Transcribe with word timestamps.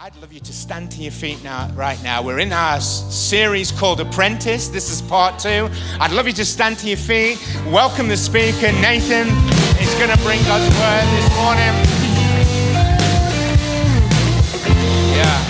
I'd 0.00 0.14
love 0.18 0.32
you 0.32 0.38
to 0.38 0.52
stand 0.52 0.92
to 0.92 1.02
your 1.02 1.10
feet 1.10 1.42
now, 1.42 1.72
right 1.74 2.00
now. 2.04 2.22
We're 2.22 2.38
in 2.38 2.52
our 2.52 2.80
series 2.80 3.72
called 3.72 3.98
Apprentice. 3.98 4.68
This 4.68 4.92
is 4.92 5.02
part 5.02 5.40
two. 5.40 5.68
I'd 5.98 6.12
love 6.12 6.28
you 6.28 6.32
to 6.34 6.44
stand 6.44 6.78
to 6.78 6.86
your 6.86 6.96
feet. 6.96 7.36
Welcome 7.66 8.06
the 8.06 8.16
speaker, 8.16 8.70
Nathan. 8.80 9.26
He's 9.76 9.92
going 9.96 10.16
to 10.16 10.22
bring 10.22 10.40
God's 10.44 10.72
word 10.78 11.02
this 11.16 11.28
morning. 11.34 11.74
Yeah. 15.18 15.42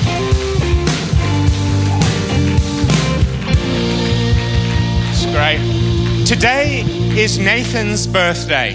It's 5.11 5.27
great. 5.27 6.27
Today 6.27 6.85
is 7.21 7.39
Nathan's 7.39 8.07
birthday. 8.07 8.71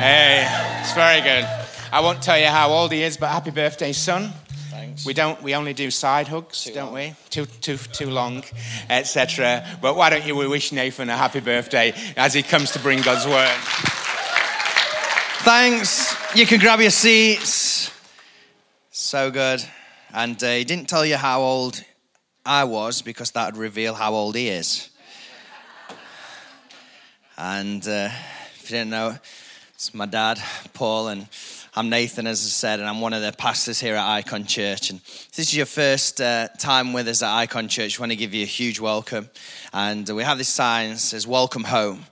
Hey, 0.00 0.48
it's 0.80 0.92
very 0.94 1.20
good. 1.20 1.48
I 1.92 2.00
won't 2.00 2.20
tell 2.20 2.38
you 2.38 2.46
how 2.46 2.70
old 2.70 2.90
he 2.90 3.04
is, 3.04 3.16
but 3.16 3.28
happy 3.30 3.50
birthday, 3.52 3.92
son. 3.92 4.32
Thanks. 5.00 5.06
We 5.06 5.14
don't. 5.14 5.42
We 5.42 5.54
only 5.54 5.72
do 5.72 5.90
side 5.90 6.28
hugs, 6.28 6.64
Too 6.64 6.74
don't 6.74 6.86
long. 6.86 6.94
we? 6.94 7.14
Too 7.30 7.46
too 7.46 7.76
too 7.76 8.10
long, 8.10 8.44
etc. 8.90 9.64
But 9.80 9.96
why 9.96 10.10
don't 10.10 10.26
you 10.26 10.36
wish 10.36 10.72
Nathan 10.72 11.08
a 11.08 11.16
happy 11.16 11.40
birthday 11.40 11.94
as 12.16 12.34
he 12.34 12.42
comes 12.42 12.72
to 12.72 12.78
bring 12.78 13.00
God's 13.02 13.26
word? 13.26 13.48
Thanks. 15.42 16.14
You 16.36 16.44
can 16.46 16.60
grab 16.60 16.80
your 16.80 16.90
seats. 16.90 17.90
So 18.90 19.30
good. 19.30 19.64
And 20.12 20.42
uh, 20.42 20.50
he 20.52 20.64
didn't 20.64 20.88
tell 20.88 21.06
you 21.06 21.16
how 21.16 21.40
old 21.40 21.82
I 22.44 22.64
was 22.64 23.00
because 23.00 23.30
that 23.32 23.52
would 23.54 23.60
reveal 23.60 23.94
how 23.94 24.12
old 24.12 24.36
he 24.36 24.48
is. 24.48 24.90
And 27.38 27.86
uh, 27.88 28.10
if 28.56 28.70
you 28.70 28.76
didn't 28.76 28.90
know, 28.90 29.16
it's 29.74 29.94
my 29.94 30.04
dad, 30.04 30.38
Paul, 30.74 31.08
and 31.08 31.26
I'm 31.72 31.88
Nathan, 31.88 32.26
as 32.26 32.44
I 32.44 32.48
said, 32.48 32.80
and 32.80 32.88
I'm 32.88 33.00
one 33.00 33.12
of 33.12 33.22
the 33.22 33.30
pastors 33.30 33.78
here 33.78 33.94
at 33.94 34.24
IKON 34.24 34.44
Church. 34.48 34.90
And 34.90 34.98
this 35.36 35.38
is 35.38 35.56
your 35.56 35.66
first 35.66 36.20
uh, 36.20 36.48
time 36.58 36.92
with 36.92 37.06
us 37.06 37.22
at 37.22 37.46
IKON 37.46 37.70
Church. 37.70 37.96
I 37.96 38.02
want 38.02 38.10
to 38.10 38.16
give 38.16 38.34
you 38.34 38.42
a 38.42 38.46
huge 38.46 38.80
welcome. 38.80 39.30
And 39.72 40.08
we 40.08 40.24
have 40.24 40.36
this 40.36 40.48
sign 40.48 40.90
that 40.90 40.98
says, 40.98 41.28
Welcome 41.28 41.62
Home. 41.62 42.06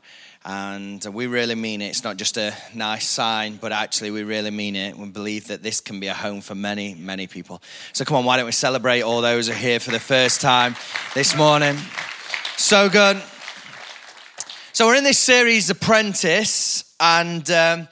And 0.44 1.04
we 1.06 1.26
really 1.26 1.56
mean 1.56 1.82
it. 1.82 1.86
It's 1.86 2.04
not 2.04 2.18
just 2.18 2.36
a 2.36 2.54
nice 2.72 3.08
sign, 3.08 3.56
but 3.56 3.72
actually, 3.72 4.12
we 4.12 4.22
really 4.22 4.52
mean 4.52 4.76
it. 4.76 4.96
We 4.96 5.08
believe 5.08 5.48
that 5.48 5.64
this 5.64 5.80
can 5.80 5.98
be 5.98 6.06
a 6.06 6.14
home 6.14 6.40
for 6.40 6.54
many, 6.54 6.94
many 6.94 7.26
people. 7.26 7.60
So, 7.94 8.04
come 8.04 8.18
on, 8.18 8.24
why 8.24 8.36
don't 8.36 8.46
we 8.46 8.52
celebrate 8.52 9.02
all 9.02 9.20
those 9.22 9.48
who 9.48 9.54
are 9.54 9.56
here 9.56 9.80
for 9.80 9.90
the 9.90 9.98
first 9.98 10.40
time 10.40 10.76
this 11.14 11.34
morning? 11.34 11.76
So 12.56 12.88
good. 12.88 13.20
So, 14.72 14.86
we're 14.86 14.94
in 14.94 15.04
this 15.04 15.18
series, 15.18 15.68
Apprentice, 15.68 16.94
and 17.00 17.50
um, 17.50 17.88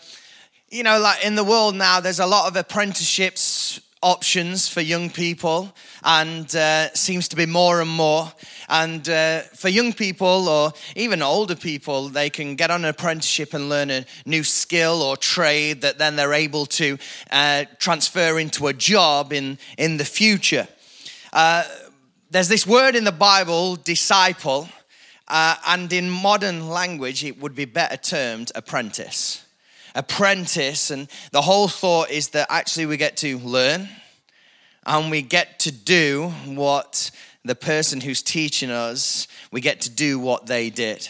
you 0.69 0.83
know, 0.83 0.99
like 0.99 1.25
in 1.25 1.37
the 1.37 1.45
world 1.45 1.77
now, 1.77 2.01
there's 2.01 2.19
a 2.19 2.27
lot 2.27 2.49
of 2.49 2.57
apprenticeships 2.57 3.81
options 4.03 4.69
for 4.69 4.81
young 4.81 5.11
people, 5.11 5.73
and 6.05 6.55
uh, 6.55 6.93
seems 6.93 7.29
to 7.29 7.37
be 7.37 7.47
more 7.47 7.81
and 7.81 7.91
more. 7.91 8.31
And 8.69 9.09
uh, 9.09 9.41
for 9.55 9.69
young 9.69 9.93
people 9.93 10.49
or 10.49 10.73
even 10.95 11.23
older 11.23 11.57
people, 11.57 12.09
they 12.09 12.31
can 12.31 12.57
get 12.57 12.71
on 12.71 12.85
an 12.85 12.91
apprenticeship 12.91 13.55
and 13.55 13.69
learn 13.69 13.91
a 13.91 14.05
new 14.25 14.45
skill 14.45 15.03
or 15.03 15.17
trade 15.17 15.81
that 15.81 15.99
then 15.99 16.17
they're 16.17 16.35
able 16.35 16.67
to 16.67 16.99
uh, 17.31 17.65
transfer 17.79 18.39
into 18.39 18.67
a 18.67 18.73
job 18.73 19.33
in, 19.33 19.59
in 19.79 19.97
the 19.97 20.05
future. 20.05 20.69
Uh, 21.33 21.65
there's 22.31 22.49
this 22.49 22.67
word 22.67 22.97
in 22.97 23.05
the 23.05 23.13
Bible, 23.13 23.77
disciple, 23.77 24.69
uh, 25.29 25.57
and 25.67 25.93
in 25.93 26.11
modern 26.11 26.69
language, 26.69 27.25
it 27.25 27.41
would 27.41 27.55
be 27.55 27.65
better 27.65 27.97
termed 27.97 28.53
apprentice 28.55 29.46
apprentice. 29.97 30.91
And 30.91 31.09
the 31.33 31.43
whole 31.43 31.69
thought 31.69 32.11
is 32.11 32.29
that 32.29 32.47
actually 32.51 32.87
we 32.87 32.97
get 32.97 33.17
to 33.19 33.39
learn 33.39 33.89
and 34.85 35.11
we 35.11 35.23
get 35.23 35.59
to 35.61 35.73
do 35.73 36.29
what 36.45 37.11
the 37.45 37.55
person 37.55 38.01
who's 38.01 38.23
teaching 38.23 38.71
us, 38.71 39.27
we 39.51 39.61
get 39.61 39.81
to 39.83 39.91
do 39.91 40.19
what 40.19 40.47
they 40.47 40.71
did. 40.71 41.09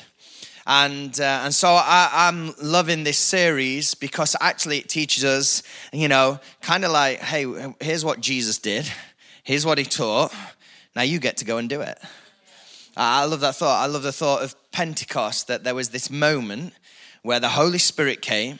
And, 0.66 1.18
uh, 1.20 1.42
and 1.44 1.54
so 1.54 1.69
I, 1.69 2.10
I'm 2.12 2.52
loving 2.60 3.04
this 3.04 3.19
series 3.19 3.94
because 3.94 4.34
actually 4.41 4.78
it 4.78 4.88
teaches 4.88 5.25
us, 5.25 5.62
you 5.92 6.08
know, 6.08 6.41
kind 6.60 6.84
of 6.84 6.91
like, 6.91 7.20
hey, 7.20 7.46
here's 7.80 8.04
what 8.04 8.20
Jesus 8.20 8.58
did, 8.58 8.91
here's 9.44 9.64
what 9.64 9.78
he 9.78 9.84
taught. 9.84 10.34
Now 10.96 11.02
you 11.02 11.20
get 11.20 11.36
to 11.38 11.44
go 11.44 11.58
and 11.58 11.69
do 11.69 11.82
it. 11.82 11.98
I 12.96 13.26
love 13.26 13.41
that 13.41 13.56
thought. 13.56 13.82
I 13.82 13.86
love 13.86 14.02
the 14.02 14.12
thought 14.12 14.42
of 14.42 14.54
Pentecost 14.72 15.48
that 15.48 15.64
there 15.64 15.75
was 15.75 15.91
this 15.91 16.10
moment 16.10 16.72
where 17.22 17.38
the 17.41 17.50
Holy 17.50 17.78
Spirit 17.78 18.22
came, 18.22 18.58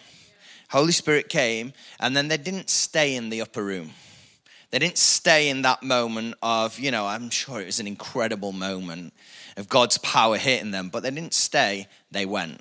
Holy 0.77 0.93
Spirit 0.93 1.31
came, 1.31 1.73
and 1.99 2.15
then 2.15 2.29
they 2.29 2.37
didn't 2.37 2.69
stay 2.69 3.17
in 3.17 3.31
the 3.31 3.41
upper 3.41 3.65
room. 3.65 3.93
They 4.71 4.79
didn't 4.79 4.99
stay 4.99 5.49
in 5.49 5.63
that 5.63 5.83
moment 5.83 6.35
of, 6.43 6.79
you 6.79 6.91
know, 6.91 7.07
I'm 7.07 7.31
sure 7.31 7.63
it 7.63 7.65
was 7.65 7.81
an 7.81 7.87
incredible 7.87 8.53
moment 8.53 9.15
of 9.57 9.71
God's 9.71 9.97
power 9.97 10.37
hitting 10.37 10.73
them, 10.73 10.91
but 10.91 11.03
they 11.03 11.11
didn't 11.11 11.33
stay, 11.33 11.89
they 12.11 12.27
went. 12.27 12.61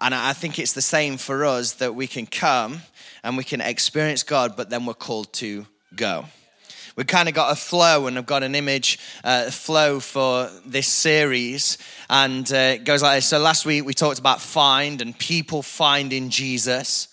And 0.00 0.16
I 0.16 0.32
think 0.32 0.58
it's 0.58 0.72
the 0.72 0.82
same 0.82 1.16
for 1.16 1.44
us 1.44 1.74
that 1.74 1.94
we 1.94 2.08
can 2.08 2.26
come 2.26 2.80
and 3.22 3.36
we 3.36 3.44
can 3.44 3.60
experience 3.60 4.24
God, 4.24 4.56
but 4.56 4.68
then 4.68 4.84
we're 4.84 4.94
called 4.94 5.32
to 5.34 5.64
go. 5.94 6.24
We've 6.96 7.06
kind 7.06 7.28
of 7.28 7.34
got 7.34 7.52
a 7.52 7.56
flow, 7.56 8.06
and 8.06 8.16
I've 8.16 8.24
got 8.24 8.42
an 8.42 8.54
image 8.54 8.98
uh, 9.22 9.50
flow 9.50 10.00
for 10.00 10.50
this 10.64 10.88
series. 10.88 11.76
And 12.08 12.50
uh, 12.50 12.56
it 12.56 12.84
goes 12.84 13.02
like 13.02 13.18
this. 13.18 13.26
So 13.26 13.38
last 13.38 13.66
week 13.66 13.84
we 13.84 13.92
talked 13.92 14.18
about 14.18 14.40
find 14.40 15.02
and 15.02 15.16
people 15.18 15.62
finding 15.62 16.30
Jesus. 16.30 17.08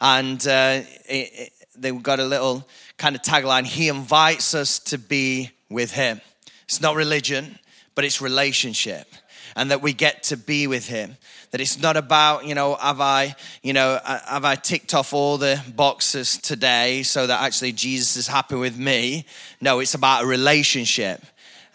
And 0.00 0.44
uh, 0.44 0.80
it, 1.08 1.30
it, 1.32 1.52
they 1.76 1.92
got 1.92 2.18
a 2.18 2.24
little 2.24 2.66
kind 2.96 3.14
of 3.14 3.22
tagline 3.22 3.64
He 3.64 3.86
invites 3.86 4.54
us 4.54 4.80
to 4.80 4.98
be 4.98 5.52
with 5.70 5.92
Him. 5.92 6.20
It's 6.64 6.80
not 6.80 6.96
religion, 6.96 7.60
but 7.94 8.04
it's 8.04 8.20
relationship. 8.20 9.06
And 9.54 9.70
that 9.70 9.82
we 9.82 9.92
get 9.92 10.24
to 10.24 10.36
be 10.36 10.66
with 10.66 10.88
Him 10.88 11.16
that 11.50 11.60
it's 11.60 11.80
not 11.80 11.96
about 11.96 12.46
you 12.46 12.54
know 12.54 12.74
have 12.74 13.00
i 13.00 13.34
you 13.62 13.72
know 13.72 13.98
uh, 14.04 14.18
have 14.26 14.44
i 14.44 14.54
ticked 14.54 14.94
off 14.94 15.12
all 15.12 15.38
the 15.38 15.62
boxes 15.74 16.38
today 16.38 17.02
so 17.02 17.26
that 17.26 17.42
actually 17.42 17.72
jesus 17.72 18.16
is 18.16 18.26
happy 18.26 18.54
with 18.54 18.78
me? 18.78 19.24
No 19.60 19.80
it's 19.80 19.94
about 19.94 20.24
a 20.24 20.26
relationship 20.26 21.22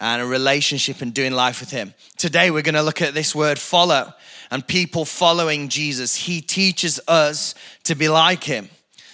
and 0.00 0.20
a 0.20 0.26
relationship 0.26 1.00
and 1.00 1.14
doing 1.14 1.32
life 1.32 1.60
with 1.60 1.70
him. 1.70 1.94
Today 2.16 2.50
we're 2.50 2.62
going 2.62 2.74
to 2.74 2.82
look 2.82 3.00
at 3.00 3.14
this 3.14 3.34
word 3.34 3.58
follow 3.58 4.12
and 4.50 4.66
people 4.66 5.04
following 5.04 5.68
jesus. 5.68 6.14
He 6.16 6.40
teaches 6.40 7.00
us 7.08 7.54
to 7.84 7.94
be 7.94 8.08
like 8.08 8.44
him 8.44 8.68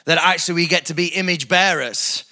that 0.04 0.18
actually 0.18 0.54
we 0.54 0.66
get 0.66 0.86
to 0.86 0.94
be 0.94 1.06
image 1.06 1.48
bearers. 1.48 2.24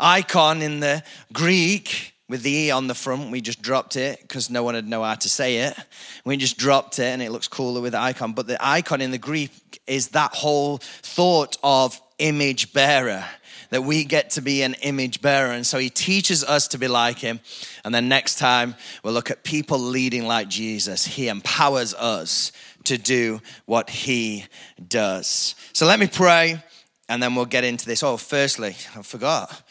Icon 0.00 0.62
in 0.62 0.80
the 0.80 1.02
greek 1.32 2.09
with 2.30 2.42
the 2.44 2.50
E 2.50 2.70
on 2.70 2.86
the 2.86 2.94
front. 2.94 3.32
We 3.32 3.40
just 3.40 3.60
dropped 3.60 3.96
it 3.96 4.20
because 4.22 4.48
no 4.48 4.62
one 4.62 4.76
would 4.76 4.88
know 4.88 5.02
how 5.02 5.16
to 5.16 5.28
say 5.28 5.58
it. 5.58 5.76
We 6.24 6.36
just 6.36 6.56
dropped 6.56 7.00
it 7.00 7.06
and 7.06 7.20
it 7.20 7.32
looks 7.32 7.48
cooler 7.48 7.80
with 7.80 7.92
the 7.92 8.00
icon. 8.00 8.32
But 8.32 8.46
the 8.46 8.56
icon 8.64 9.00
in 9.00 9.10
the 9.10 9.18
Greek 9.18 9.82
is 9.88 10.08
that 10.08 10.32
whole 10.32 10.78
thought 10.78 11.58
of 11.64 12.00
image 12.18 12.72
bearer. 12.72 13.24
That 13.70 13.82
we 13.82 14.04
get 14.04 14.30
to 14.30 14.42
be 14.42 14.62
an 14.62 14.74
image 14.82 15.20
bearer. 15.20 15.50
And 15.50 15.66
so 15.66 15.78
he 15.78 15.90
teaches 15.90 16.44
us 16.44 16.68
to 16.68 16.78
be 16.78 16.86
like 16.86 17.18
him. 17.18 17.40
And 17.84 17.92
then 17.92 18.08
next 18.08 18.38
time 18.38 18.76
we'll 19.02 19.14
look 19.14 19.30
at 19.30 19.42
people 19.42 19.78
leading 19.78 20.26
like 20.26 20.48
Jesus. 20.48 21.04
He 21.04 21.28
empowers 21.28 21.94
us 21.94 22.52
to 22.84 22.96
do 22.96 23.40
what 23.66 23.90
he 23.90 24.44
does. 24.86 25.56
So 25.72 25.84
let 25.86 25.98
me 25.98 26.06
pray 26.06 26.62
and 27.08 27.20
then 27.20 27.34
we'll 27.34 27.44
get 27.44 27.64
into 27.64 27.86
this. 27.86 28.04
Oh, 28.04 28.16
firstly, 28.16 28.76
I 28.96 29.02
forgot 29.02 29.62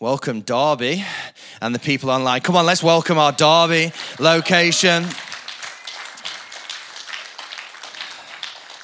welcome 0.00 0.40
Derby 0.40 1.04
and 1.60 1.74
the 1.74 1.78
people 1.78 2.10
online. 2.10 2.40
Come 2.40 2.56
on, 2.56 2.66
let's 2.66 2.82
welcome 2.82 3.16
our 3.16 3.32
Derby 3.32 3.92
location. 4.18 5.04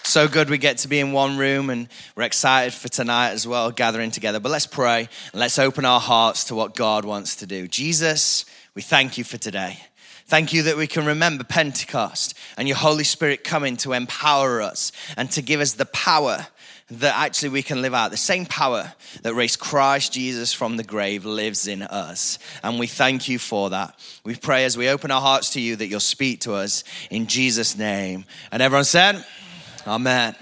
So 0.05 0.29
good 0.29 0.51
we 0.51 0.59
get 0.59 0.79
to 0.79 0.89
be 0.89 1.01
in 1.01 1.13
one 1.13 1.37
room 1.37 1.71
and 1.71 1.89
we're 2.17 2.23
excited 2.23 2.73
for 2.73 2.89
tonight 2.89 3.31
as 3.31 3.47
well, 3.47 3.71
gathering 3.71 4.11
together. 4.11 4.41
But 4.41 4.53
let's 4.53 4.67
pray 4.67 5.09
and 5.33 5.41
let's 5.41 5.59
open 5.59 5.85
our 5.85 6.01
hearts 6.01 6.45
to 6.45 6.55
what 6.55 6.75
God 6.75 7.05
wants 7.05 7.37
to 7.37 7.47
do. 7.47 7.67
Jesus, 7.67 8.45
we 8.75 8.83
thank 8.83 9.19
you 9.19 9.25
for 9.25 9.37
today. 9.37 9.79
Thank 10.27 10.53
you 10.53 10.63
that 10.65 10.77
we 10.77 10.87
can 10.87 11.07
remember 11.07 11.43
Pentecost 11.43 12.39
and 12.57 12.69
your 12.69 12.77
Holy 12.77 13.05
Spirit 13.05 13.43
coming 13.43 13.77
to 13.79 13.95
empower 13.95 14.63
us 14.63 14.93
and 15.17 15.29
to 15.33 15.43
give 15.43 15.61
us 15.61 15.73
the 15.73 15.87
power 15.87 16.47
that 16.91 17.17
actually 17.17 17.51
we 17.51 17.63
can 17.63 17.83
live 17.83 17.95
out. 17.95 18.11
The 18.11 18.17
same 18.17 18.47
power 18.47 18.93
that 19.23 19.35
raised 19.35 19.61
Christ 19.61 20.13
Jesus 20.13 20.53
from 20.53 20.77
the 20.77 20.85
grave 20.85 21.25
lives 21.25 21.67
in 21.67 21.83
us. 21.83 22.39
And 22.63 22.79
we 22.79 22.87
thank 22.87 23.29
you 23.29 23.39
for 23.39 23.71
that. 23.71 23.99
We 24.25 24.35
pray 24.35 24.65
as 24.65 24.77
we 24.77 24.89
open 24.89 25.11
our 25.11 25.21
hearts 25.21 25.51
to 25.51 25.61
you 25.61 25.77
that 25.77 25.87
you'll 25.87 26.01
speak 26.01 26.41
to 26.41 26.55
us 26.55 26.85
in 27.11 27.27
Jesus' 27.27 27.77
name. 27.77 28.25
And 28.51 28.63
everyone 28.63 28.85
said, 28.85 29.25
Amen. 29.87 30.35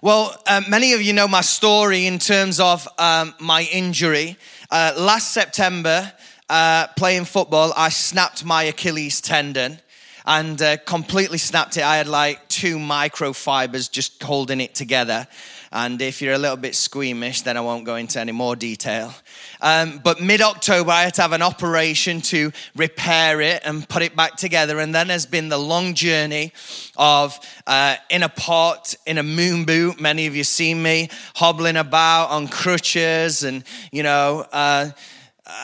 Well, 0.00 0.34
uh, 0.46 0.62
many 0.68 0.92
of 0.92 1.02
you 1.02 1.12
know 1.12 1.26
my 1.26 1.40
story 1.40 2.06
in 2.06 2.20
terms 2.20 2.60
of 2.60 2.86
um, 2.98 3.34
my 3.40 3.68
injury. 3.72 4.36
Uh, 4.70 4.92
last 4.96 5.32
September, 5.32 6.12
uh, 6.48 6.86
playing 6.96 7.24
football, 7.24 7.72
I 7.76 7.88
snapped 7.88 8.44
my 8.44 8.62
Achilles 8.64 9.20
tendon 9.20 9.80
and 10.24 10.60
uh, 10.62 10.76
completely 10.76 11.38
snapped 11.38 11.76
it. 11.78 11.82
I 11.82 11.96
had 11.96 12.06
like 12.06 12.46
two 12.48 12.76
microfibers 12.76 13.90
just 13.90 14.22
holding 14.22 14.60
it 14.60 14.74
together. 14.74 15.26
And 15.70 16.00
if 16.00 16.22
you're 16.22 16.34
a 16.34 16.38
little 16.38 16.56
bit 16.56 16.74
squeamish, 16.74 17.42
then 17.42 17.56
I 17.56 17.60
won't 17.60 17.84
go 17.84 17.96
into 17.96 18.18
any 18.18 18.32
more 18.32 18.56
detail. 18.56 19.12
Um, 19.60 20.00
but 20.02 20.20
mid 20.20 20.40
October, 20.40 20.90
I 20.90 21.02
had 21.02 21.14
to 21.14 21.22
have 21.22 21.32
an 21.32 21.42
operation 21.42 22.20
to 22.22 22.52
repair 22.76 23.40
it 23.40 23.62
and 23.64 23.88
put 23.88 24.02
it 24.02 24.16
back 24.16 24.36
together. 24.36 24.78
And 24.78 24.94
then 24.94 25.08
has 25.08 25.26
been 25.26 25.48
the 25.48 25.58
long 25.58 25.94
journey 25.94 26.52
of 26.96 27.38
uh, 27.66 27.96
in 28.10 28.22
a 28.22 28.28
pot, 28.28 28.94
in 29.06 29.18
a 29.18 29.22
moon 29.22 29.64
boot. 29.64 30.00
Many 30.00 30.26
of 30.26 30.34
you 30.34 30.44
seen 30.44 30.82
me 30.82 31.10
hobbling 31.34 31.76
about 31.76 32.30
on 32.30 32.48
crutches 32.48 33.42
and, 33.42 33.64
you 33.92 34.02
know, 34.02 34.46
uh, 34.52 34.90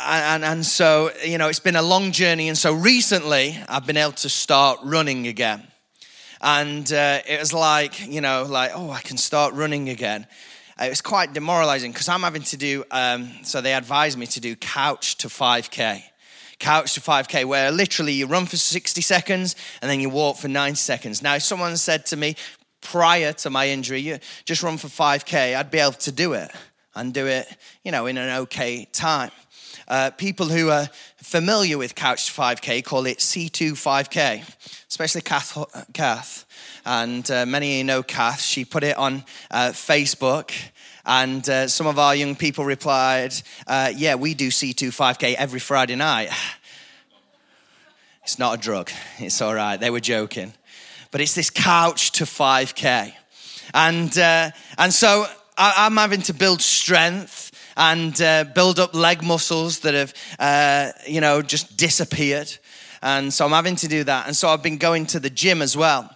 and, 0.06 0.44
and 0.44 0.64
so, 0.64 1.10
you 1.24 1.38
know, 1.38 1.48
it's 1.48 1.60
been 1.60 1.76
a 1.76 1.82
long 1.82 2.12
journey. 2.12 2.48
And 2.48 2.56
so 2.56 2.72
recently, 2.72 3.58
I've 3.68 3.86
been 3.86 3.98
able 3.98 4.12
to 4.12 4.28
start 4.28 4.80
running 4.82 5.26
again. 5.26 5.66
And 6.44 6.92
uh, 6.92 7.22
it 7.26 7.40
was 7.40 7.54
like, 7.54 8.06
you 8.06 8.20
know, 8.20 8.44
like, 8.46 8.72
oh, 8.74 8.90
I 8.90 9.00
can 9.00 9.16
start 9.16 9.54
running 9.54 9.88
again. 9.88 10.26
It 10.78 10.90
was 10.90 11.00
quite 11.00 11.32
demoralizing 11.32 11.90
because 11.90 12.06
I'm 12.10 12.20
having 12.20 12.42
to 12.42 12.58
do, 12.58 12.84
um, 12.90 13.30
so 13.44 13.62
they 13.62 13.72
advised 13.72 14.18
me 14.18 14.26
to 14.26 14.40
do 14.40 14.54
couch 14.54 15.16
to 15.18 15.28
5K. 15.28 16.02
Couch 16.58 16.92
to 16.94 17.00
5K, 17.00 17.46
where 17.46 17.70
literally 17.70 18.12
you 18.12 18.26
run 18.26 18.44
for 18.44 18.58
60 18.58 19.00
seconds 19.00 19.56
and 19.80 19.90
then 19.90 20.00
you 20.00 20.10
walk 20.10 20.36
for 20.36 20.48
90 20.48 20.76
seconds. 20.76 21.22
Now, 21.22 21.34
if 21.34 21.42
someone 21.42 21.78
said 21.78 22.04
to 22.06 22.16
me 22.18 22.36
prior 22.82 23.32
to 23.32 23.48
my 23.48 23.70
injury, 23.70 24.00
you 24.00 24.18
just 24.44 24.62
run 24.62 24.76
for 24.76 24.88
5K, 24.88 25.56
I'd 25.56 25.70
be 25.70 25.78
able 25.78 25.92
to 25.92 26.12
do 26.12 26.34
it 26.34 26.50
and 26.94 27.14
do 27.14 27.26
it, 27.26 27.48
you 27.84 27.90
know, 27.90 28.04
in 28.04 28.18
an 28.18 28.40
okay 28.42 28.86
time. 28.92 29.30
Uh, 29.88 30.10
people 30.10 30.46
who 30.46 30.68
are 30.68 30.88
familiar 31.24 31.78
with 31.78 31.94
Couch 31.94 32.30
5K 32.32 32.84
call 32.84 33.06
it 33.06 33.18
C2 33.18 33.72
5K, 33.72 34.42
especially 34.88 35.22
Kath. 35.22 35.56
Kath. 35.94 36.44
And 36.84 37.28
uh, 37.30 37.46
many 37.46 37.72
of 37.72 37.78
you 37.78 37.84
know 37.84 38.02
Kath. 38.02 38.42
She 38.42 38.64
put 38.64 38.84
it 38.84 38.96
on 38.96 39.24
uh, 39.50 39.70
Facebook. 39.70 40.52
And 41.06 41.48
uh, 41.48 41.68
some 41.68 41.86
of 41.86 41.98
our 41.98 42.14
young 42.14 42.36
people 42.36 42.64
replied, 42.64 43.34
uh, 43.66 43.90
Yeah, 43.96 44.16
we 44.16 44.34
do 44.34 44.48
C2 44.48 44.88
5K 44.88 45.34
every 45.34 45.60
Friday 45.60 45.96
night. 45.96 46.30
It's 48.22 48.38
not 48.38 48.58
a 48.58 48.60
drug. 48.60 48.90
It's 49.18 49.40
all 49.40 49.54
right. 49.54 49.78
They 49.78 49.90
were 49.90 50.00
joking. 50.00 50.52
But 51.10 51.20
it's 51.20 51.34
this 51.34 51.50
couch 51.50 52.12
to 52.12 52.24
5K. 52.24 53.12
And, 53.72 54.16
uh, 54.18 54.50
and 54.76 54.92
so 54.92 55.26
I, 55.56 55.74
I'm 55.78 55.96
having 55.96 56.22
to 56.22 56.34
build 56.34 56.60
strength 56.60 57.50
and 57.76 58.20
uh, 58.20 58.44
build 58.44 58.78
up 58.78 58.94
leg 58.94 59.22
muscles 59.22 59.80
that 59.80 59.94
have, 59.94 60.14
uh, 60.38 60.92
you 61.06 61.20
know, 61.20 61.42
just 61.42 61.76
disappeared. 61.76 62.52
And 63.02 63.32
so 63.32 63.44
I'm 63.44 63.52
having 63.52 63.76
to 63.76 63.88
do 63.88 64.04
that. 64.04 64.26
And 64.26 64.36
so 64.36 64.48
I've 64.48 64.62
been 64.62 64.78
going 64.78 65.06
to 65.06 65.20
the 65.20 65.30
gym 65.30 65.60
as 65.60 65.76
well. 65.76 66.10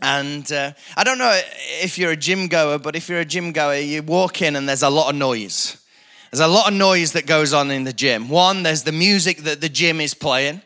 And 0.00 0.50
uh, 0.52 0.72
I 0.96 1.04
don't 1.04 1.18
know 1.18 1.40
if 1.82 1.98
you're 1.98 2.12
a 2.12 2.16
gym 2.16 2.48
goer, 2.48 2.78
but 2.78 2.94
if 2.96 3.08
you're 3.08 3.20
a 3.20 3.24
gym 3.24 3.52
goer, 3.52 3.76
you 3.76 4.02
walk 4.02 4.42
in 4.42 4.56
and 4.56 4.68
there's 4.68 4.82
a 4.82 4.90
lot 4.90 5.10
of 5.10 5.16
noise. 5.16 5.76
There's 6.30 6.40
a 6.40 6.46
lot 6.46 6.68
of 6.68 6.74
noise 6.74 7.12
that 7.12 7.26
goes 7.26 7.52
on 7.52 7.70
in 7.70 7.84
the 7.84 7.92
gym. 7.92 8.28
One, 8.28 8.62
there's 8.62 8.82
the 8.82 8.92
music 8.92 9.38
that 9.38 9.60
the 9.60 9.68
gym 9.68 10.00
is 10.00 10.14
playing. 10.14 10.62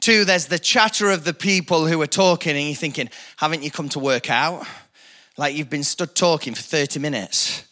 Two, 0.00 0.24
there's 0.24 0.46
the 0.46 0.58
chatter 0.58 1.10
of 1.10 1.24
the 1.24 1.34
people 1.34 1.86
who 1.86 2.00
are 2.02 2.06
talking, 2.06 2.56
and 2.56 2.66
you're 2.66 2.74
thinking, 2.74 3.08
haven't 3.36 3.62
you 3.62 3.70
come 3.70 3.88
to 3.90 3.98
work 3.98 4.30
out? 4.30 4.66
Like 5.36 5.54
you've 5.54 5.70
been 5.70 5.84
stood 5.84 6.14
talking 6.14 6.54
for 6.54 6.62
30 6.62 6.98
minutes. 6.98 7.64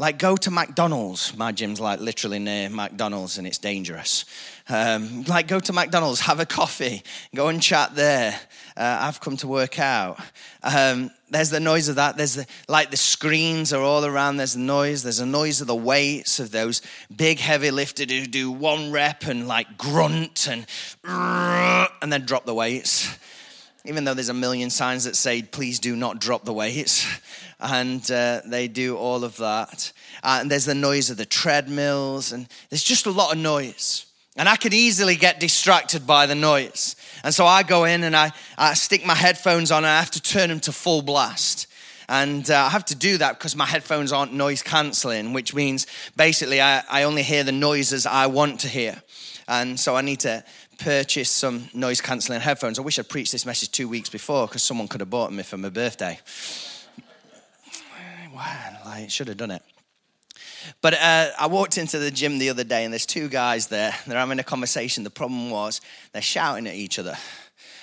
Like, 0.00 0.18
go 0.18 0.36
to 0.36 0.50
McDonald's. 0.52 1.36
My 1.36 1.50
gym's 1.50 1.80
like 1.80 1.98
literally 1.98 2.38
near 2.38 2.68
McDonald's 2.68 3.36
and 3.36 3.46
it's 3.48 3.58
dangerous. 3.58 4.24
Um, 4.68 5.24
like, 5.24 5.48
go 5.48 5.58
to 5.58 5.72
McDonald's, 5.72 6.20
have 6.20 6.38
a 6.38 6.46
coffee, 6.46 7.02
go 7.34 7.48
and 7.48 7.60
chat 7.60 7.96
there. 7.96 8.38
Uh, 8.76 8.98
I've 9.00 9.20
come 9.20 9.36
to 9.38 9.48
work 9.48 9.80
out. 9.80 10.20
Um, 10.62 11.10
there's 11.30 11.50
the 11.50 11.58
noise 11.58 11.88
of 11.88 11.96
that. 11.96 12.16
There's 12.16 12.34
the, 12.34 12.46
like 12.68 12.90
the 12.90 12.96
screens 12.96 13.72
are 13.72 13.82
all 13.82 14.04
around. 14.04 14.36
There's 14.36 14.54
the 14.54 14.60
noise. 14.60 15.02
There's 15.02 15.18
the 15.18 15.26
noise 15.26 15.60
of 15.60 15.66
the 15.66 15.74
weights 15.74 16.38
of 16.38 16.52
those 16.52 16.80
big 17.14 17.40
heavy 17.40 17.72
lifters 17.72 18.10
who 18.10 18.26
do 18.26 18.52
one 18.52 18.92
rep 18.92 19.26
and 19.26 19.48
like 19.48 19.76
grunt 19.76 20.46
and 20.46 20.64
and 21.04 22.12
then 22.12 22.24
drop 22.24 22.46
the 22.46 22.54
weights. 22.54 23.18
Even 23.84 24.04
though 24.04 24.14
there's 24.14 24.28
a 24.28 24.34
million 24.34 24.70
signs 24.70 25.04
that 25.04 25.16
say, 25.16 25.42
please 25.42 25.80
do 25.80 25.96
not 25.96 26.20
drop 26.20 26.44
the 26.44 26.52
weights 26.52 27.06
and 27.60 28.08
uh, 28.10 28.40
they 28.44 28.68
do 28.68 28.96
all 28.96 29.24
of 29.24 29.36
that. 29.38 29.92
Uh, 30.22 30.38
and 30.40 30.50
there's 30.50 30.64
the 30.64 30.74
noise 30.74 31.10
of 31.10 31.16
the 31.16 31.26
treadmills, 31.26 32.32
and 32.32 32.48
there's 32.70 32.84
just 32.84 33.06
a 33.06 33.10
lot 33.10 33.32
of 33.32 33.38
noise. 33.38 34.06
And 34.36 34.48
I 34.48 34.56
can 34.56 34.72
easily 34.72 35.16
get 35.16 35.40
distracted 35.40 36.06
by 36.06 36.26
the 36.26 36.36
noise. 36.36 36.94
And 37.24 37.34
so 37.34 37.44
I 37.44 37.64
go 37.64 37.84
in 37.84 38.04
and 38.04 38.14
I, 38.14 38.30
I 38.56 38.74
stick 38.74 39.04
my 39.04 39.16
headphones 39.16 39.72
on, 39.72 39.78
and 39.78 39.86
I 39.86 39.98
have 39.98 40.12
to 40.12 40.22
turn 40.22 40.48
them 40.48 40.60
to 40.60 40.72
full 40.72 41.02
blast. 41.02 41.66
And 42.08 42.48
uh, 42.50 42.64
I 42.64 42.68
have 42.70 42.84
to 42.86 42.94
do 42.94 43.18
that 43.18 43.38
because 43.38 43.54
my 43.56 43.66
headphones 43.66 44.12
aren't 44.12 44.32
noise 44.32 44.62
cancelling, 44.62 45.32
which 45.32 45.54
means 45.54 45.86
basically 46.16 46.60
I, 46.60 46.82
I 46.88 47.02
only 47.02 47.22
hear 47.22 47.44
the 47.44 47.52
noises 47.52 48.06
I 48.06 48.28
want 48.28 48.60
to 48.60 48.68
hear. 48.68 49.02
And 49.46 49.78
so 49.78 49.96
I 49.96 50.02
need 50.02 50.20
to 50.20 50.44
purchase 50.78 51.28
some 51.28 51.68
noise 51.74 52.00
cancelling 52.00 52.40
headphones. 52.40 52.78
I 52.78 52.82
wish 52.82 52.98
I'd 52.98 53.08
preached 53.08 53.32
this 53.32 53.44
message 53.44 53.72
two 53.72 53.88
weeks 53.88 54.08
before 54.08 54.46
because 54.46 54.62
someone 54.62 54.88
could 54.88 55.00
have 55.00 55.10
bought 55.10 55.30
them 55.30 55.42
for 55.42 55.58
my 55.58 55.68
birthday 55.68 56.18
wow, 58.38 58.78
like, 58.84 59.10
should 59.10 59.28
have 59.28 59.36
done 59.36 59.50
it. 59.50 59.62
But 60.80 60.94
uh, 60.94 61.30
I 61.38 61.46
walked 61.46 61.76
into 61.76 61.98
the 61.98 62.10
gym 62.10 62.38
the 62.38 62.50
other 62.50 62.64
day 62.64 62.84
and 62.84 62.92
there's 62.92 63.06
two 63.06 63.28
guys 63.28 63.66
there. 63.66 63.94
They're 64.06 64.18
having 64.18 64.38
a 64.38 64.44
conversation. 64.44 65.04
The 65.04 65.10
problem 65.10 65.50
was 65.50 65.80
they're 66.12 66.22
shouting 66.22 66.66
at 66.66 66.74
each 66.74 66.98
other. 66.98 67.16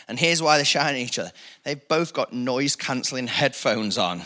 And 0.07 0.19
here's 0.19 0.41
why 0.41 0.57
they're 0.57 0.65
shouting 0.65 1.01
at 1.01 1.07
each 1.07 1.19
other 1.19 1.31
they've 1.63 1.87
both 1.87 2.13
got 2.13 2.31
noise 2.31 2.75
cancelling 2.75 3.27
headphones 3.27 3.97
on. 3.97 4.21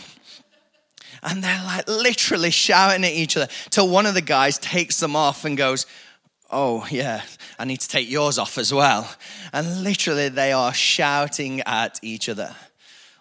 And 1.22 1.42
they're 1.42 1.64
like 1.64 1.88
literally 1.88 2.50
shouting 2.50 3.04
at 3.04 3.12
each 3.12 3.36
other 3.36 3.48
till 3.70 3.88
one 3.88 4.06
of 4.06 4.14
the 4.14 4.20
guys 4.20 4.58
takes 4.58 5.00
them 5.00 5.16
off 5.16 5.44
and 5.44 5.56
goes, 5.56 5.86
Oh, 6.52 6.86
yeah, 6.90 7.22
I 7.58 7.64
need 7.64 7.80
to 7.80 7.88
take 7.88 8.10
yours 8.10 8.38
off 8.38 8.58
as 8.58 8.74
well. 8.74 9.08
And 9.52 9.84
literally 9.84 10.28
they 10.28 10.52
are 10.52 10.74
shouting 10.74 11.60
at 11.62 12.00
each 12.02 12.28
other. 12.28 12.54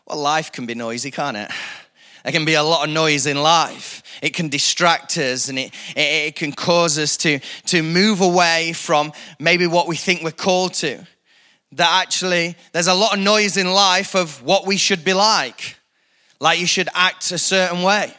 Well, 0.08 0.18
life 0.18 0.52
can 0.52 0.66
be 0.66 0.76
noisy, 0.76 1.12
can't 1.12 1.38
it? 1.38 1.52
There 2.24 2.32
can 2.32 2.46
be 2.46 2.56
a 2.56 2.64
lot 2.64 2.88
of 2.88 2.94
noise 2.94 3.26
in 3.26 3.42
life. 3.42 4.04
It 4.22 4.34
can 4.34 4.50
distract 4.50 5.18
us 5.18 5.48
and 5.48 5.58
it, 5.58 5.74
it, 5.96 6.28
it, 6.28 6.36
can 6.36 6.52
cause 6.52 7.00
us 7.00 7.16
to, 7.18 7.40
to 7.68 7.82
move 7.82 8.22
away 8.22 8.74
from 8.74 9.14
maybe 9.40 9.68
what 9.68 9.88
we 9.88 9.96
think 9.96 10.24
we're 10.24 10.32
called 10.32 10.74
to. 10.76 11.06
That 11.74 12.04
actually, 12.04 12.56
there's 12.74 12.88
a 12.88 12.94
lot 12.94 13.14
of 13.14 13.20
noise 13.20 13.56
in 13.56 13.72
life 13.72 14.16
of 14.16 14.44
what 14.44 14.66
we 14.66 14.78
should 14.78 15.06
be 15.06 15.14
like. 15.14 15.78
Like 16.40 16.60
you 16.60 16.68
should 16.68 16.90
act 16.94 17.32
a 17.32 17.38
certain 17.38 17.84
way. 17.84 18.14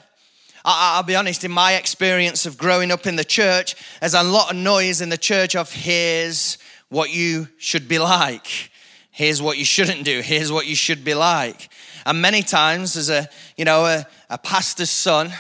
I, 0.64 0.96
I'll 0.96 1.03
be 1.03 1.17
honest, 1.17 1.44
in 1.44 1.50
my 1.50 1.75
experience 1.75 2.46
of 2.46 2.56
growing 2.56 2.91
up 2.91 3.06
in 3.06 3.17
the 3.17 3.25
church, 3.25 3.75
there's 4.00 4.14
a 4.14 4.23
lot 4.23 4.50
of 4.50 4.56
noise 4.56 5.00
in 5.00 5.08
the 5.08 5.19
church 5.19 5.56
of 5.56 5.73
here's 5.73 6.58
what 6.89 7.13
you 7.13 7.48
should 7.58 7.89
be 7.89 7.98
like. 7.98 8.70
Here's 9.10 9.43
what 9.43 9.58
you 9.58 9.65
shouldn't 9.65 10.05
do. 10.05 10.20
Here's 10.20 10.53
what 10.53 10.67
you 10.67 10.75
should 10.75 11.05
be 11.05 11.15
like. 11.15 11.70
And 12.07 12.23
many 12.23 12.43
times, 12.43 12.97
as 12.97 13.11
a 13.11 13.29
you 13.57 13.65
know 13.65 13.85
a, 13.85 14.07
a 14.29 14.39
pastor's 14.39 14.91
son, 14.91 15.31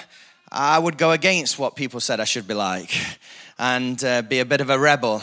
I 0.50 0.78
would 0.78 0.98
go 0.98 1.12
against 1.12 1.58
what 1.58 1.76
people 1.76 2.00
said 2.00 2.20
I 2.20 2.24
should 2.24 2.46
be 2.46 2.54
like, 2.54 2.92
and 3.58 4.02
uh, 4.04 4.22
be 4.22 4.40
a 4.40 4.44
bit 4.44 4.60
of 4.60 4.70
a 4.70 4.78
rebel 4.78 5.22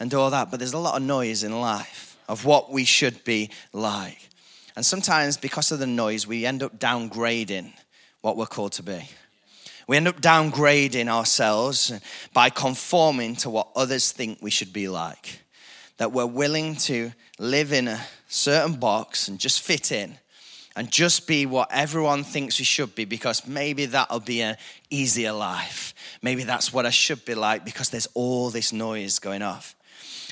and 0.00 0.10
do 0.10 0.18
all 0.18 0.30
that. 0.30 0.50
But 0.50 0.60
there's 0.60 0.72
a 0.72 0.78
lot 0.78 0.96
of 0.96 1.02
noise 1.02 1.44
in 1.44 1.60
life 1.60 2.16
of 2.28 2.44
what 2.44 2.70
we 2.70 2.84
should 2.84 3.22
be 3.24 3.50
like, 3.72 4.28
and 4.76 4.84
sometimes 4.84 5.36
because 5.36 5.72
of 5.72 5.78
the 5.78 5.86
noise, 5.86 6.26
we 6.26 6.46
end 6.46 6.62
up 6.62 6.78
downgrading 6.78 7.72
what 8.20 8.36
we're 8.36 8.46
called 8.46 8.72
to 8.72 8.82
be. 8.82 9.08
We 9.86 9.96
end 9.96 10.06
up 10.06 10.20
downgrading 10.20 11.08
ourselves 11.08 11.92
by 12.34 12.50
conforming 12.50 13.36
to 13.36 13.50
what 13.50 13.68
others 13.74 14.12
think 14.12 14.38
we 14.42 14.50
should 14.50 14.72
be 14.72 14.86
like. 14.88 15.40
That 15.96 16.12
we're 16.12 16.26
willing 16.26 16.76
to 16.76 17.12
live 17.38 17.72
in 17.72 17.88
a 17.88 18.00
certain 18.28 18.74
box 18.74 19.28
and 19.28 19.38
just 19.38 19.62
fit 19.62 19.90
in 19.90 20.18
and 20.78 20.92
just 20.92 21.26
be 21.26 21.44
what 21.44 21.68
everyone 21.72 22.22
thinks 22.22 22.60
we 22.60 22.64
should 22.64 22.94
be 22.94 23.04
because 23.04 23.48
maybe 23.48 23.86
that'll 23.86 24.20
be 24.20 24.42
an 24.42 24.56
easier 24.90 25.32
life. 25.32 25.92
Maybe 26.22 26.44
that's 26.44 26.72
what 26.72 26.86
I 26.86 26.90
should 26.90 27.24
be 27.24 27.34
like 27.34 27.64
because 27.64 27.88
there's 27.90 28.06
all 28.14 28.48
this 28.50 28.72
noise 28.72 29.18
going 29.18 29.42
off. 29.42 29.74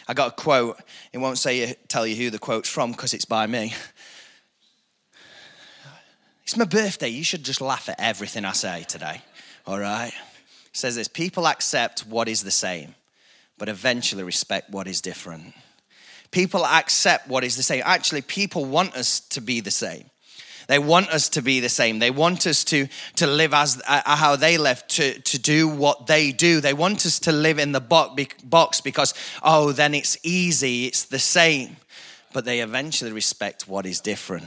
I 0.07 0.15
got 0.15 0.29
a 0.29 0.31
quote. 0.31 0.79
It 1.13 1.19
won't 1.19 1.39
say 1.39 1.75
tell 1.89 2.07
you 2.07 2.15
who 2.15 2.31
the 2.31 2.39
quote's 2.39 2.69
from 2.69 2.93
because 2.93 3.13
it's 3.13 3.25
by 3.25 3.49
me. 3.49 3.75
It's 6.45 6.57
my 6.57 6.65
birthday. 6.65 7.09
You 7.09 7.25
should 7.25 7.43
just 7.43 7.61
laugh 7.61 7.89
at 7.89 7.97
everything 7.99 8.45
I 8.45 8.53
say 8.53 8.85
today. 8.85 9.21
All 9.67 9.81
right? 9.81 10.13
It 10.13 10.77
says 10.77 10.95
this 10.95 11.09
People 11.09 11.49
accept 11.49 12.07
what 12.07 12.29
is 12.29 12.45
the 12.45 12.53
same, 12.53 12.95
but 13.59 13.69
eventually 13.69 14.23
respect 14.23 14.71
what 14.71 14.87
is 14.87 15.01
different. 15.01 15.55
People 16.31 16.65
accept 16.65 17.27
what 17.27 17.43
is 17.43 17.57
the 17.57 17.65
same. 17.65 17.83
Actually, 17.85 18.23
people 18.23 18.65
want 18.65 18.95
us 18.95 19.19
to 19.19 19.41
be 19.41 19.59
the 19.59 19.73
same. 19.73 20.09
They 20.67 20.79
want 20.79 21.11
us 21.11 21.29
to 21.31 21.43
be 21.43 21.61
the 21.61 21.69
same. 21.69 21.99
They 21.99 22.11
want 22.11 22.47
us 22.47 22.65
to, 22.65 22.89
to 23.17 23.27
live 23.27 23.55
as 23.55 23.81
uh, 23.87 24.17
how 24.17 24.37
they 24.37 24.59
live, 24.59 24.87
to, 24.89 25.19
to 25.21 25.39
do 25.39 25.69
what 25.69 26.07
they 26.07 26.33
do. 26.33 26.61
They 26.61 26.75
want 26.75 27.07
us 27.07 27.21
to 27.21 27.33
live 27.33 27.59
in 27.59 27.73
the 27.73 27.81
box 27.81 28.81
because, 28.81 29.15
oh, 29.43 29.73
then 29.73 29.95
it's 29.95 30.19
easy, 30.23 30.87
it's 30.87 31.05
the 31.05 31.19
same. 31.19 31.77
But 32.33 32.45
they 32.45 32.61
eventually 32.61 33.13
respect 33.13 33.69
what 33.69 33.87
is 33.87 34.01
different. 34.01 34.47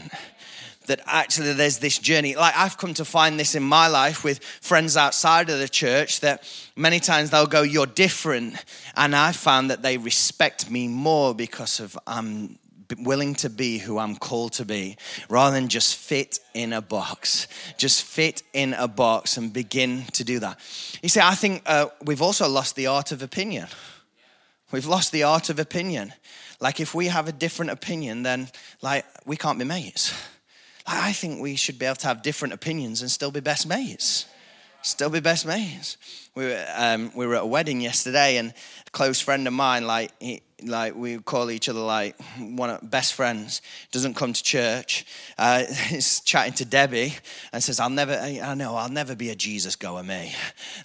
that 0.89 0.99
actually 1.05 1.53
there's 1.53 1.77
this 1.77 1.97
journey. 1.97 2.35
Like 2.35 2.57
I've 2.57 2.77
come 2.77 2.93
to 2.95 3.05
find 3.05 3.39
this 3.39 3.55
in 3.55 3.63
my 3.63 3.87
life 3.87 4.23
with 4.23 4.43
friends 4.43 4.97
outside 4.97 5.49
of 5.49 5.59
the 5.59 5.69
church 5.69 6.19
that 6.19 6.43
many 6.75 6.99
times 6.99 7.29
they'll 7.29 7.47
go, 7.47 7.61
You're 7.61 7.85
different. 7.85 8.55
And 8.95 9.15
I 9.15 9.31
found 9.31 9.69
that 9.69 9.81
they 9.81 9.97
respect 9.97 10.69
me 10.69 10.87
more 10.87 11.33
because 11.33 11.79
of 11.79 11.97
I'm 12.05 12.59
willing 12.97 13.35
to 13.35 13.49
be 13.49 13.77
who 13.77 13.99
I'm 13.99 14.15
called 14.15 14.53
to 14.53 14.65
be 14.65 14.97
rather 15.29 15.55
than 15.55 15.67
just 15.67 15.95
fit 15.95 16.39
in 16.53 16.73
a 16.73 16.81
box. 16.81 17.47
Just 17.77 18.03
fit 18.03 18.43
in 18.53 18.73
a 18.73 18.87
box 18.87 19.37
and 19.37 19.53
begin 19.53 20.05
to 20.13 20.23
do 20.23 20.39
that. 20.39 20.59
You 21.01 21.09
see, 21.09 21.21
I 21.21 21.35
think 21.35 21.63
uh, 21.65 21.87
we've 22.03 22.21
also 22.21 22.47
lost 22.47 22.75
the 22.75 22.87
art 22.87 23.11
of 23.11 23.21
opinion. 23.21 23.67
We've 24.71 24.85
lost 24.85 25.11
the 25.11 25.23
art 25.23 25.49
of 25.49 25.59
opinion. 25.59 26.13
Like, 26.59 26.79
if 26.79 26.93
we 26.93 27.07
have 27.07 27.27
a 27.27 27.31
different 27.31 27.71
opinion, 27.71 28.23
then, 28.23 28.49
like, 28.81 29.05
we 29.25 29.37
can't 29.37 29.57
be 29.57 29.65
mates. 29.65 30.13
Like, 30.87 30.97
I 30.97 31.11
think 31.13 31.41
we 31.41 31.55
should 31.55 31.79
be 31.79 31.85
able 31.85 31.95
to 31.97 32.07
have 32.07 32.21
different 32.21 32.53
opinions 32.53 33.01
and 33.01 33.09
still 33.09 33.31
be 33.31 33.39
best 33.39 33.67
mates. 33.67 34.25
Still 34.81 35.09
be 35.09 35.19
best 35.19 35.45
mates. 35.45 35.97
We 36.35 36.45
were, 36.45 36.65
um, 36.75 37.11
we 37.15 37.27
were 37.27 37.35
at 37.35 37.43
a 37.43 37.45
wedding 37.45 37.81
yesterday, 37.81 38.37
and 38.37 38.53
a 38.87 38.91
close 38.91 39.19
friend 39.19 39.45
of 39.45 39.53
mine, 39.53 39.85
like, 39.85 40.11
he, 40.19 40.41
like 40.63 40.95
we 40.95 41.19
call 41.19 41.51
each 41.51 41.69
other 41.69 41.79
like 41.79 42.19
one 42.37 42.69
of 42.69 42.89
best 42.89 43.13
friends 43.13 43.61
doesn't 43.91 44.15
come 44.15 44.33
to 44.33 44.43
church 44.43 45.05
uh, 45.37 45.63
he's 45.87 46.19
chatting 46.21 46.53
to 46.53 46.65
debbie 46.65 47.13
and 47.53 47.63
says 47.63 47.79
i'll 47.79 47.89
never 47.89 48.13
i 48.13 48.53
know 48.55 48.75
i'll 48.75 48.89
never 48.89 49.15
be 49.15 49.29
a 49.29 49.35
jesus 49.35 49.75
goer 49.75 50.03
me 50.03 50.33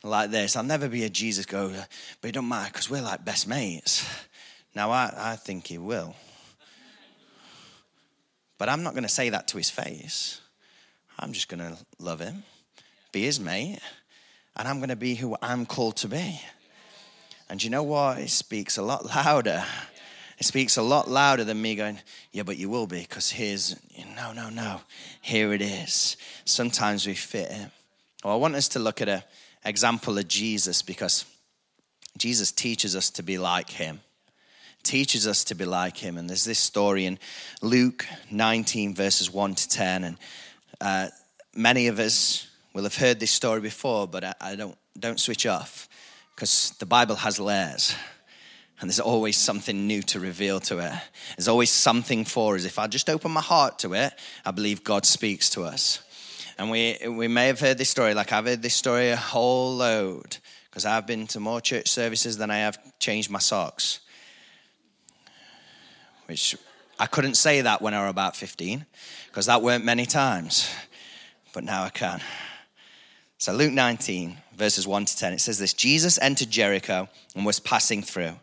like 0.02 0.30
this 0.30 0.56
i'll 0.56 0.62
never 0.62 0.88
be 0.88 1.04
a 1.04 1.08
jesus 1.08 1.46
goer 1.46 1.86
but 2.20 2.28
it 2.28 2.32
don't 2.32 2.48
matter 2.48 2.70
because 2.70 2.88
we're 2.88 3.02
like 3.02 3.24
best 3.24 3.48
mates. 3.48 4.08
Now 4.74 4.90
I, 4.90 5.12
I 5.16 5.36
think 5.36 5.66
he 5.68 5.78
will. 5.78 6.14
But 8.58 8.68
i'm 8.68 8.82
not 8.82 8.94
going 8.94 9.04
to 9.04 9.08
say 9.08 9.30
that 9.30 9.48
to 9.48 9.56
his 9.56 9.70
face. 9.70 10.40
I'm 11.18 11.32
just 11.32 11.48
going 11.48 11.60
to 11.60 11.76
love 11.98 12.20
him 12.20 12.42
be 13.14 13.22
his 13.22 13.40
mate 13.40 13.78
and 14.56 14.68
i'm 14.68 14.78
going 14.78 14.90
to 14.90 14.96
be 14.96 15.14
who 15.14 15.36
i'm 15.40 15.64
called 15.64 15.96
to 15.96 16.08
be 16.08 16.40
and 17.48 17.62
you 17.62 17.70
know 17.70 17.82
what? 17.82 18.18
It 18.18 18.30
speaks 18.30 18.78
a 18.78 18.82
lot 18.82 19.04
louder. 19.06 19.64
It 20.38 20.44
speaks 20.44 20.76
a 20.76 20.82
lot 20.82 21.08
louder 21.08 21.44
than 21.44 21.60
me 21.60 21.76
going, 21.76 21.98
Yeah, 22.32 22.42
but 22.42 22.56
you 22.56 22.68
will 22.68 22.86
be, 22.86 23.00
because 23.00 23.30
here's, 23.30 23.76
no, 24.16 24.32
no, 24.32 24.50
no. 24.50 24.80
Here 25.20 25.52
it 25.52 25.62
is. 25.62 26.16
Sometimes 26.44 27.06
we 27.06 27.14
fit 27.14 27.50
it. 27.50 27.70
Well, 28.24 28.34
I 28.34 28.36
want 28.36 28.54
us 28.54 28.68
to 28.68 28.78
look 28.78 29.00
at 29.00 29.08
an 29.08 29.22
example 29.64 30.18
of 30.18 30.26
Jesus 30.26 30.82
because 30.82 31.24
Jesus 32.16 32.50
teaches 32.50 32.96
us 32.96 33.10
to 33.10 33.22
be 33.22 33.38
like 33.38 33.70
him. 33.70 34.00
Teaches 34.82 35.26
us 35.26 35.44
to 35.44 35.54
be 35.54 35.64
like 35.64 35.96
him. 35.96 36.18
And 36.18 36.28
there's 36.28 36.44
this 36.44 36.58
story 36.58 37.06
in 37.06 37.18
Luke 37.62 38.06
19, 38.30 38.94
verses 38.94 39.30
1 39.30 39.54
to 39.54 39.68
10. 39.68 40.04
And 40.04 40.16
uh, 40.80 41.08
many 41.54 41.86
of 41.88 41.98
us 41.98 42.48
will 42.74 42.82
have 42.82 42.96
heard 42.96 43.20
this 43.20 43.30
story 43.30 43.60
before, 43.60 44.06
but 44.06 44.24
I, 44.24 44.34
I 44.40 44.56
don't, 44.56 44.76
don't 44.98 45.20
switch 45.20 45.46
off 45.46 45.88
because 46.34 46.70
the 46.80 46.86
Bible 46.86 47.16
has 47.16 47.38
layers. 47.38 47.94
And 48.80 48.90
there's 48.90 49.00
always 49.00 49.36
something 49.36 49.86
new 49.86 50.02
to 50.02 50.20
reveal 50.20 50.58
to 50.60 50.80
it. 50.80 50.92
There's 51.36 51.48
always 51.48 51.70
something 51.70 52.24
for 52.24 52.56
us. 52.56 52.64
If 52.64 52.78
I 52.78 52.88
just 52.88 53.08
open 53.08 53.30
my 53.30 53.40
heart 53.40 53.78
to 53.78 53.94
it, 53.94 54.12
I 54.44 54.50
believe 54.50 54.82
God 54.82 55.06
speaks 55.06 55.48
to 55.50 55.62
us. 55.62 56.00
And 56.58 56.70
we, 56.70 56.98
we 57.08 57.28
may 57.28 57.46
have 57.46 57.60
heard 57.60 57.78
this 57.78 57.88
story, 57.88 58.14
like 58.14 58.32
I've 58.32 58.46
heard 58.46 58.62
this 58.62 58.74
story 58.74 59.10
a 59.10 59.16
whole 59.16 59.74
load, 59.76 60.36
because 60.68 60.84
I've 60.84 61.06
been 61.06 61.26
to 61.28 61.40
more 61.40 61.60
church 61.60 61.88
services 61.88 62.36
than 62.36 62.50
I 62.50 62.58
have 62.58 62.78
changed 62.98 63.30
my 63.30 63.38
socks. 63.38 64.00
Which 66.26 66.56
I 66.98 67.06
couldn't 67.06 67.34
say 67.34 67.60
that 67.60 67.80
when 67.80 67.94
I 67.94 68.02
was 68.02 68.10
about 68.10 68.36
15, 68.36 68.84
because 69.28 69.46
that 69.46 69.62
weren't 69.62 69.84
many 69.84 70.04
times. 70.04 70.68
But 71.52 71.62
now 71.64 71.84
I 71.84 71.90
can. 71.90 72.20
So, 73.38 73.52
Luke 73.52 73.72
19, 73.72 74.36
verses 74.56 74.86
1 74.86 75.04
to 75.06 75.16
10, 75.16 75.32
it 75.34 75.40
says 75.40 75.58
this 75.58 75.72
Jesus 75.72 76.18
entered 76.22 76.50
Jericho 76.50 77.08
and 77.34 77.44
was 77.44 77.60
passing 77.60 78.02
through. 78.02 78.34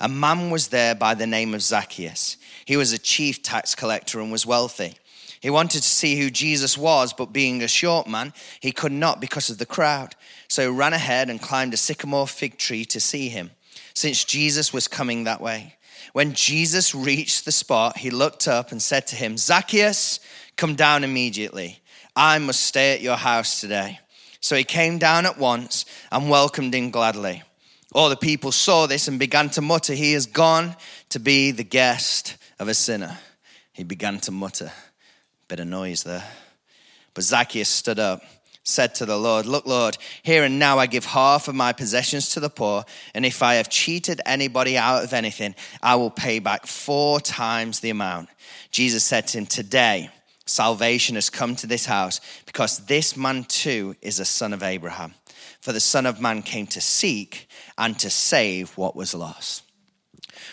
A 0.00 0.08
man 0.08 0.50
was 0.50 0.68
there 0.68 0.94
by 0.94 1.14
the 1.14 1.26
name 1.26 1.54
of 1.54 1.62
Zacchaeus. 1.62 2.36
He 2.64 2.76
was 2.76 2.92
a 2.92 2.98
chief 2.98 3.42
tax 3.42 3.74
collector 3.74 4.20
and 4.20 4.30
was 4.30 4.46
wealthy. 4.46 4.94
He 5.40 5.50
wanted 5.50 5.82
to 5.82 5.88
see 5.88 6.18
who 6.18 6.30
Jesus 6.30 6.76
was, 6.76 7.12
but 7.12 7.32
being 7.32 7.62
a 7.62 7.68
short 7.68 8.08
man, 8.08 8.32
he 8.60 8.72
could 8.72 8.92
not 8.92 9.20
because 9.20 9.50
of 9.50 9.58
the 9.58 9.66
crowd. 9.66 10.14
So 10.48 10.62
he 10.62 10.76
ran 10.76 10.92
ahead 10.92 11.30
and 11.30 11.40
climbed 11.40 11.74
a 11.74 11.76
sycamore 11.76 12.26
fig 12.26 12.58
tree 12.58 12.84
to 12.86 13.00
see 13.00 13.28
him, 13.28 13.50
since 13.94 14.24
Jesus 14.24 14.72
was 14.72 14.88
coming 14.88 15.24
that 15.24 15.40
way. 15.40 15.76
When 16.12 16.32
Jesus 16.32 16.94
reached 16.94 17.44
the 17.44 17.52
spot, 17.52 17.98
he 17.98 18.10
looked 18.10 18.48
up 18.48 18.72
and 18.72 18.82
said 18.82 19.06
to 19.08 19.16
him, 19.16 19.36
Zacchaeus, 19.36 20.20
come 20.56 20.74
down 20.74 21.04
immediately. 21.04 21.80
I 22.16 22.38
must 22.38 22.62
stay 22.62 22.94
at 22.94 23.02
your 23.02 23.16
house 23.16 23.60
today. 23.60 24.00
So 24.40 24.56
he 24.56 24.64
came 24.64 24.98
down 24.98 25.26
at 25.26 25.38
once 25.38 25.84
and 26.12 26.30
welcomed 26.30 26.74
him 26.74 26.90
gladly. 26.90 27.42
All 27.94 28.10
the 28.10 28.16
people 28.16 28.52
saw 28.52 28.86
this 28.86 29.08
and 29.08 29.18
began 29.18 29.48
to 29.50 29.62
mutter, 29.62 29.94
He 29.94 30.12
has 30.12 30.26
gone 30.26 30.76
to 31.08 31.18
be 31.18 31.50
the 31.50 31.64
guest 31.64 32.36
of 32.58 32.68
a 32.68 32.74
sinner. 32.74 33.18
He 33.72 33.84
began 33.84 34.18
to 34.20 34.30
mutter. 34.30 34.72
Bit 35.48 35.60
of 35.60 35.68
noise 35.68 36.02
there. 36.02 36.24
But 37.14 37.24
Zacchaeus 37.24 37.68
stood 37.68 37.98
up, 37.98 38.22
said 38.62 38.94
to 38.96 39.06
the 39.06 39.16
Lord, 39.16 39.46
Look, 39.46 39.66
Lord, 39.66 39.96
here 40.22 40.44
and 40.44 40.58
now 40.58 40.78
I 40.78 40.86
give 40.86 41.06
half 41.06 41.48
of 41.48 41.54
my 41.54 41.72
possessions 41.72 42.30
to 42.30 42.40
the 42.40 42.50
poor, 42.50 42.84
and 43.14 43.24
if 43.24 43.42
I 43.42 43.54
have 43.54 43.70
cheated 43.70 44.20
anybody 44.26 44.76
out 44.76 45.04
of 45.04 45.14
anything, 45.14 45.54
I 45.82 45.96
will 45.96 46.10
pay 46.10 46.38
back 46.38 46.66
four 46.66 47.20
times 47.20 47.80
the 47.80 47.90
amount. 47.90 48.28
Jesus 48.70 49.04
said 49.04 49.26
to 49.28 49.38
him, 49.38 49.46
Today, 49.46 50.10
salvation 50.48 51.14
has 51.14 51.30
come 51.30 51.56
to 51.56 51.66
this 51.66 51.86
house 51.86 52.20
because 52.46 52.86
this 52.86 53.16
man 53.16 53.44
too 53.44 53.96
is 54.02 54.20
a 54.20 54.24
son 54.24 54.52
of 54.52 54.62
Abraham. 54.62 55.14
For 55.60 55.72
the 55.72 55.80
Son 55.80 56.06
of 56.06 56.20
Man 56.20 56.42
came 56.42 56.66
to 56.68 56.80
seek 56.80 57.48
and 57.76 57.98
to 57.98 58.10
save 58.10 58.76
what 58.78 58.94
was 58.94 59.14
lost. 59.14 59.64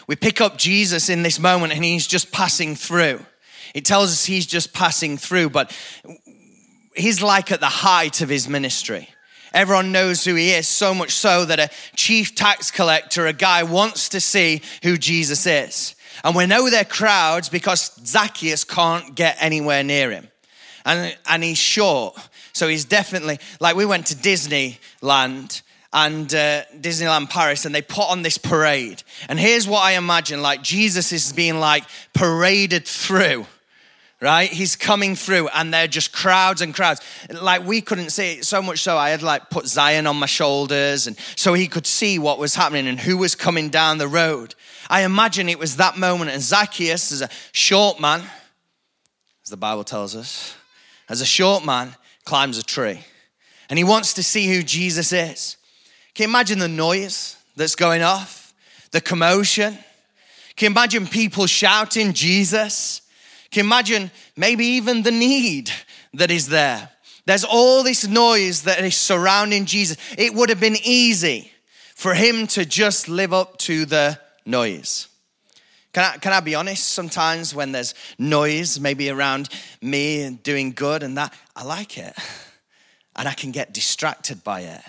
We 0.08 0.16
pick 0.16 0.42
up 0.42 0.58
Jesus 0.58 1.10
in 1.10 1.24
this 1.24 1.40
moment 1.40 1.74
and 1.74 1.84
he's 1.84 2.08
just 2.08 2.32
passing 2.32 2.76
through. 2.76 3.24
It 3.74 3.86
tells 3.86 4.12
us 4.12 4.26
he's 4.26 4.46
just 4.46 4.74
passing 4.74 5.18
through, 5.18 5.50
but 5.50 5.78
he's 6.96 7.22
like 7.22 7.52
at 7.52 7.60
the 7.60 7.68
height 7.68 8.22
of 8.22 8.30
his 8.30 8.50
ministry. 8.50 9.10
Everyone 9.54 9.92
knows 9.92 10.26
who 10.26 10.36
he 10.36 10.52
is, 10.52 10.68
so 10.68 10.94
much 10.94 11.12
so 11.12 11.46
that 11.46 11.60
a 11.60 11.70
chief 11.96 12.36
tax 12.36 12.72
collector, 12.72 13.26
a 13.26 13.34
guy, 13.34 13.64
wants 13.64 14.10
to 14.10 14.20
see 14.20 14.62
who 14.84 14.98
Jesus 14.98 15.46
is. 15.46 15.96
And 16.26 16.36
we 16.36 16.48
know 16.48 16.68
they're 16.72 16.84
crowds 16.84 17.50
because 17.50 17.92
Zacchaeus 18.04 18.64
can't 18.64 19.14
get 19.14 19.38
anywhere 19.40 19.84
near 19.84 20.10
him. 20.10 20.28
And, 20.84 21.16
and 21.30 21.44
he's 21.44 21.60
short. 21.60 22.18
So 22.52 22.68
he's 22.68 22.84
definitely, 22.84 23.38
like 23.60 23.76
we 23.76 23.86
went 23.86 24.08
to 24.08 24.16
Disneyland 24.16 25.62
and 25.94 26.34
uh, 26.34 26.64
Disneyland 26.82 27.30
Paris, 27.30 27.66
and 27.66 27.76
they 27.76 27.84
put 27.84 28.10
on 28.10 28.24
this 28.24 28.40
parade. 28.40 29.04
And 29.30 29.40
here's 29.40 29.68
what 29.68 29.84
I 29.84 29.92
imagine 29.92 30.42
like 30.42 30.64
Jesus 30.64 31.12
is 31.12 31.32
being 31.32 31.60
like 31.60 31.84
paraded 32.14 32.88
through 32.88 33.46
right? 34.22 34.50
He's 34.50 34.76
coming 34.76 35.16
through 35.16 35.50
and 35.50 35.74
they're 35.74 35.88
just 35.88 36.14
crowds 36.14 36.62
and 36.62 36.74
crowds. 36.74 37.02
Like 37.30 37.66
we 37.66 37.82
couldn't 37.82 38.12
see 38.12 38.34
it 38.34 38.46
so 38.46 38.62
much 38.62 38.80
so 38.80 38.98
I 38.98 39.10
had 39.10 39.22
like 39.22 39.50
put 39.50 39.68
Zion 39.68 40.08
on 40.08 40.18
my 40.18 40.26
shoulders 40.26 41.08
and 41.08 41.18
so 41.36 41.54
he 41.54 41.68
could 41.68 41.86
see 41.86 42.18
what 42.20 42.40
was 42.40 42.56
happening 42.56 42.88
and 42.88 43.00
who 43.00 43.18
was 43.18 43.36
coming 43.36 43.70
down 43.70 43.98
the 43.98 44.08
road. 44.08 44.56
I 44.90 45.04
imagine 45.04 45.50
it 45.50 45.60
was 45.60 45.78
that 45.78 45.98
moment 45.98 46.32
and 46.32 46.42
Zacchaeus 46.42 47.12
is 47.12 47.22
a 47.22 47.30
short 47.52 48.00
man, 48.00 48.22
as 49.44 49.50
the 49.50 49.58
Bible 49.58 49.84
tells 49.84 50.16
us, 50.16 50.56
as 51.10 51.22
a 51.22 51.26
short 51.26 51.66
man 51.66 51.96
climbs 52.24 52.58
a 52.58 52.64
tree 52.64 53.02
and 53.70 53.78
he 53.78 53.84
wants 53.84 54.14
to 54.14 54.24
see 54.24 54.48
who 54.48 54.64
Jesus 54.64 55.12
is. 55.12 55.58
Can 56.14 56.24
you 56.24 56.30
imagine 56.30 56.60
the 56.60 56.68
noise 56.68 57.36
that's 57.56 57.76
going 57.76 58.02
off? 58.02 58.54
The 58.92 59.02
commotion? 59.02 59.78
Can 60.56 60.68
you 60.68 60.72
imagine 60.72 61.08
people 61.08 61.48
shouting 61.48 62.14
Jesus? 62.14 63.02
Can 63.52 63.64
you 63.64 63.68
imagine 63.68 64.12
maybe 64.36 64.66
even 64.66 65.04
the 65.04 65.12
need 65.12 65.72
that 66.14 66.32
is 66.32 66.48
there? 66.48 66.90
There's 67.26 67.44
all 67.44 67.84
this 67.84 68.08
noise 68.08 68.64
that 68.64 68.80
is 68.84 68.96
surrounding 68.96 69.66
Jesus. 69.66 69.98
It 70.18 70.34
would 70.34 70.50
have 70.50 70.60
been 70.60 70.78
easy 70.84 71.52
for 71.96 72.14
him 72.14 72.48
to 72.48 72.66
just 72.66 73.10
live 73.10 73.34
up 73.34 73.58
to 73.60 73.86
the 73.86 74.20
noise. 74.46 75.08
Can 75.94 76.04
I, 76.04 76.18
can 76.18 76.34
I 76.34 76.42
be 76.42 76.56
honest? 76.56 76.86
Sometimes 76.90 77.56
when 77.56 77.72
there's 77.72 77.96
noise, 78.20 78.80
maybe 78.80 79.10
around 79.10 79.50
me 79.82 80.24
and 80.24 80.44
doing 80.44 80.72
good 80.72 81.04
and 81.04 81.18
that, 81.18 81.34
I 81.56 81.64
like 81.64 81.98
it. 81.98 82.14
And 83.16 83.30
I 83.30 83.34
can 83.34 83.52
get 83.52 83.74
distracted 83.74 84.44
by 84.44 84.62
it. 84.62 84.82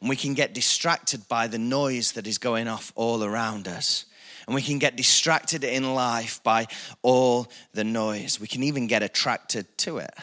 And 0.00 0.10
we 0.10 0.16
can 0.16 0.34
get 0.34 0.52
distracted 0.52 1.26
by 1.26 1.46
the 1.46 1.58
noise 1.58 2.12
that 2.12 2.26
is 2.26 2.36
going 2.36 2.68
off 2.68 2.92
all 2.96 3.24
around 3.24 3.66
us. 3.66 4.04
And 4.46 4.54
we 4.54 4.62
can 4.62 4.78
get 4.78 4.96
distracted 4.96 5.64
in 5.64 5.94
life 5.94 6.42
by 6.42 6.66
all 7.02 7.50
the 7.72 7.84
noise. 7.84 8.40
We 8.40 8.46
can 8.46 8.62
even 8.62 8.86
get 8.86 9.02
attracted 9.02 9.66
to 9.78 9.98
it. 9.98 10.14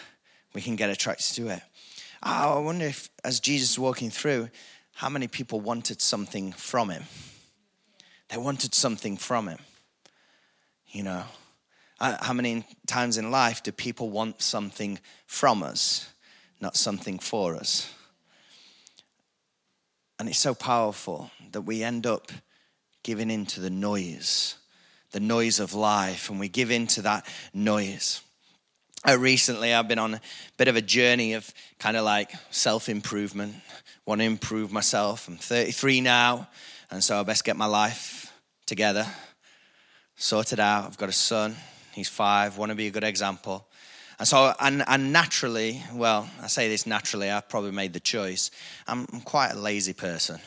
We 0.54 0.62
can 0.62 0.76
get 0.76 0.90
attracted 0.90 1.36
to 1.36 1.50
it. 1.50 1.62
Oh, 2.24 2.58
I 2.58 2.60
wonder 2.60 2.86
if, 2.86 3.10
as 3.24 3.40
Jesus 3.40 3.78
was 3.78 3.84
walking 3.84 4.10
through, 4.10 4.50
how 4.94 5.10
many 5.10 5.28
people 5.28 5.62
wanted 5.62 6.02
something 6.02 6.52
from 6.54 6.90
him? 6.90 7.04
They 8.30 8.38
wanted 8.38 8.76
something 8.76 9.18
from 9.18 9.48
him. 9.48 9.60
You 10.88 11.04
know, 11.04 11.24
Uh, 12.02 12.16
how 12.22 12.34
many 12.34 12.64
times 12.88 13.18
in 13.18 13.30
life 13.30 13.62
do 13.62 13.72
people 13.74 14.10
want 14.10 14.42
something 14.42 15.00
from 15.28 15.62
us, 15.64 16.08
not 16.62 16.78
something 16.78 17.20
for 17.20 17.60
us? 17.60 17.90
And 20.18 20.30
it's 20.30 20.40
so 20.40 20.56
powerful 20.56 21.30
that 21.52 21.66
we 21.66 21.84
end 21.84 22.06
up 22.06 22.32
giving 23.04 23.30
in 23.32 23.46
to 23.48 23.60
the 23.60 23.70
noise, 23.70 24.56
the 25.12 25.20
noise 25.20 25.60
of 25.60 25.74
life, 25.74 26.30
and 26.30 26.40
we 26.40 26.50
give 26.50 26.72
in 26.72 26.88
to 26.88 27.02
that 27.04 27.26
noise. 27.54 28.22
Uh, 29.08 29.18
recently, 29.18 29.74
I've 29.74 29.88
been 29.88 30.00
on 30.00 30.16
a 30.16 30.22
bit 30.58 30.68
of 30.68 30.76
a 30.76 30.82
journey 30.82 31.34
of 31.34 31.52
kind 31.80 31.96
of 31.96 32.04
like 32.04 32.32
self 32.52 32.90
improvement, 32.90 33.56
want 34.06 34.20
to 34.20 34.26
improve 34.26 34.72
myself. 34.72 35.28
I'm 35.28 35.38
33 35.38 36.02
now, 36.02 36.48
and 36.92 37.04
so 37.04 37.20
I 37.20 37.24
best 37.24 37.46
get 37.46 37.56
my 37.56 37.66
life 37.66 38.34
together, 38.66 39.08
sorted 40.16 40.60
out. 40.60 40.86
I've 40.86 40.98
got 40.98 41.10
a 41.10 41.14
son, 41.14 41.56
he's 41.94 42.10
five, 42.10 42.58
want 42.58 42.72
to 42.72 42.76
be 42.76 42.88
a 42.88 42.92
good 42.92 43.06
example. 43.06 43.66
And 44.20 44.28
so, 44.28 44.54
and, 44.60 44.84
and 44.86 45.14
naturally, 45.14 45.82
well, 45.94 46.30
I 46.42 46.48
say 46.48 46.68
this 46.68 46.86
naturally, 46.86 47.30
I've 47.30 47.48
probably 47.48 47.72
made 47.72 47.94
the 47.94 48.02
choice. 48.02 48.52
I'm, 48.86 49.08
I'm 49.14 49.22
quite 49.22 49.52
a 49.52 49.58
lazy 49.58 49.94
person. 49.94 50.42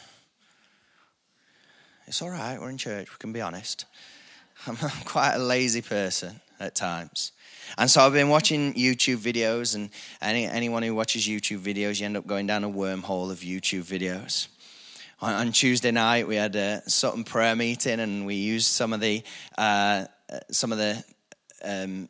It's 2.07 2.21
all 2.21 2.31
right, 2.31 2.61
we're 2.61 2.71
in 2.71 2.79
church, 2.79 3.09
we 3.11 3.17
can 3.19 3.33
be 3.33 3.41
honest. 3.41 3.85
I'm 4.67 4.77
quite 5.05 5.35
a 5.35 5.39
lazy 5.39 5.83
person 5.83 6.41
at 6.59 6.75
times. 6.75 7.33
And 7.79 7.89
so 7.89 8.01
I've 8.01 8.13
been 8.13 8.29
watching 8.29 8.75
YouTube 8.75 9.19
videos, 9.19 9.77
and 9.77 9.89
any, 10.21 10.47
anyone 10.47 10.83
who 10.83 10.95
watches 10.95 11.27
YouTube 11.27 11.61
videos, 11.61 12.01
you 12.01 12.07
end 12.07 12.17
up 12.17 12.27
going 12.27 12.47
down 12.47 12.65
a 12.65 12.69
wormhole 12.69 13.31
of 13.31 13.39
YouTube 13.39 13.85
videos. 13.85 14.49
On, 15.21 15.33
on 15.33 15.53
Tuesday 15.53 15.93
night, 15.93 16.27
we 16.27 16.35
had 16.35 16.57
a 16.57 16.83
Sutton 16.89 17.23
prayer 17.23 17.55
meeting, 17.55 18.01
and 18.01 18.27
we 18.27 18.35
used 18.35 18.67
some 18.67 18.93
of 18.93 19.01
the 19.01 19.23
uh, 19.57 20.07
some 20.51 20.73
of 20.73 20.79
the 20.79 21.05
um, 21.65 22.09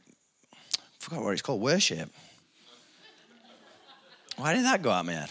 I 0.52 0.56
forgot 0.98 1.22
what 1.22 1.32
it's 1.32 1.42
called 1.42 1.60
worship. 1.60 2.10
Why 4.36 4.54
did 4.54 4.64
that 4.64 4.80
go 4.80 4.90
out 4.90 5.04
my 5.04 5.12
head? 5.12 5.30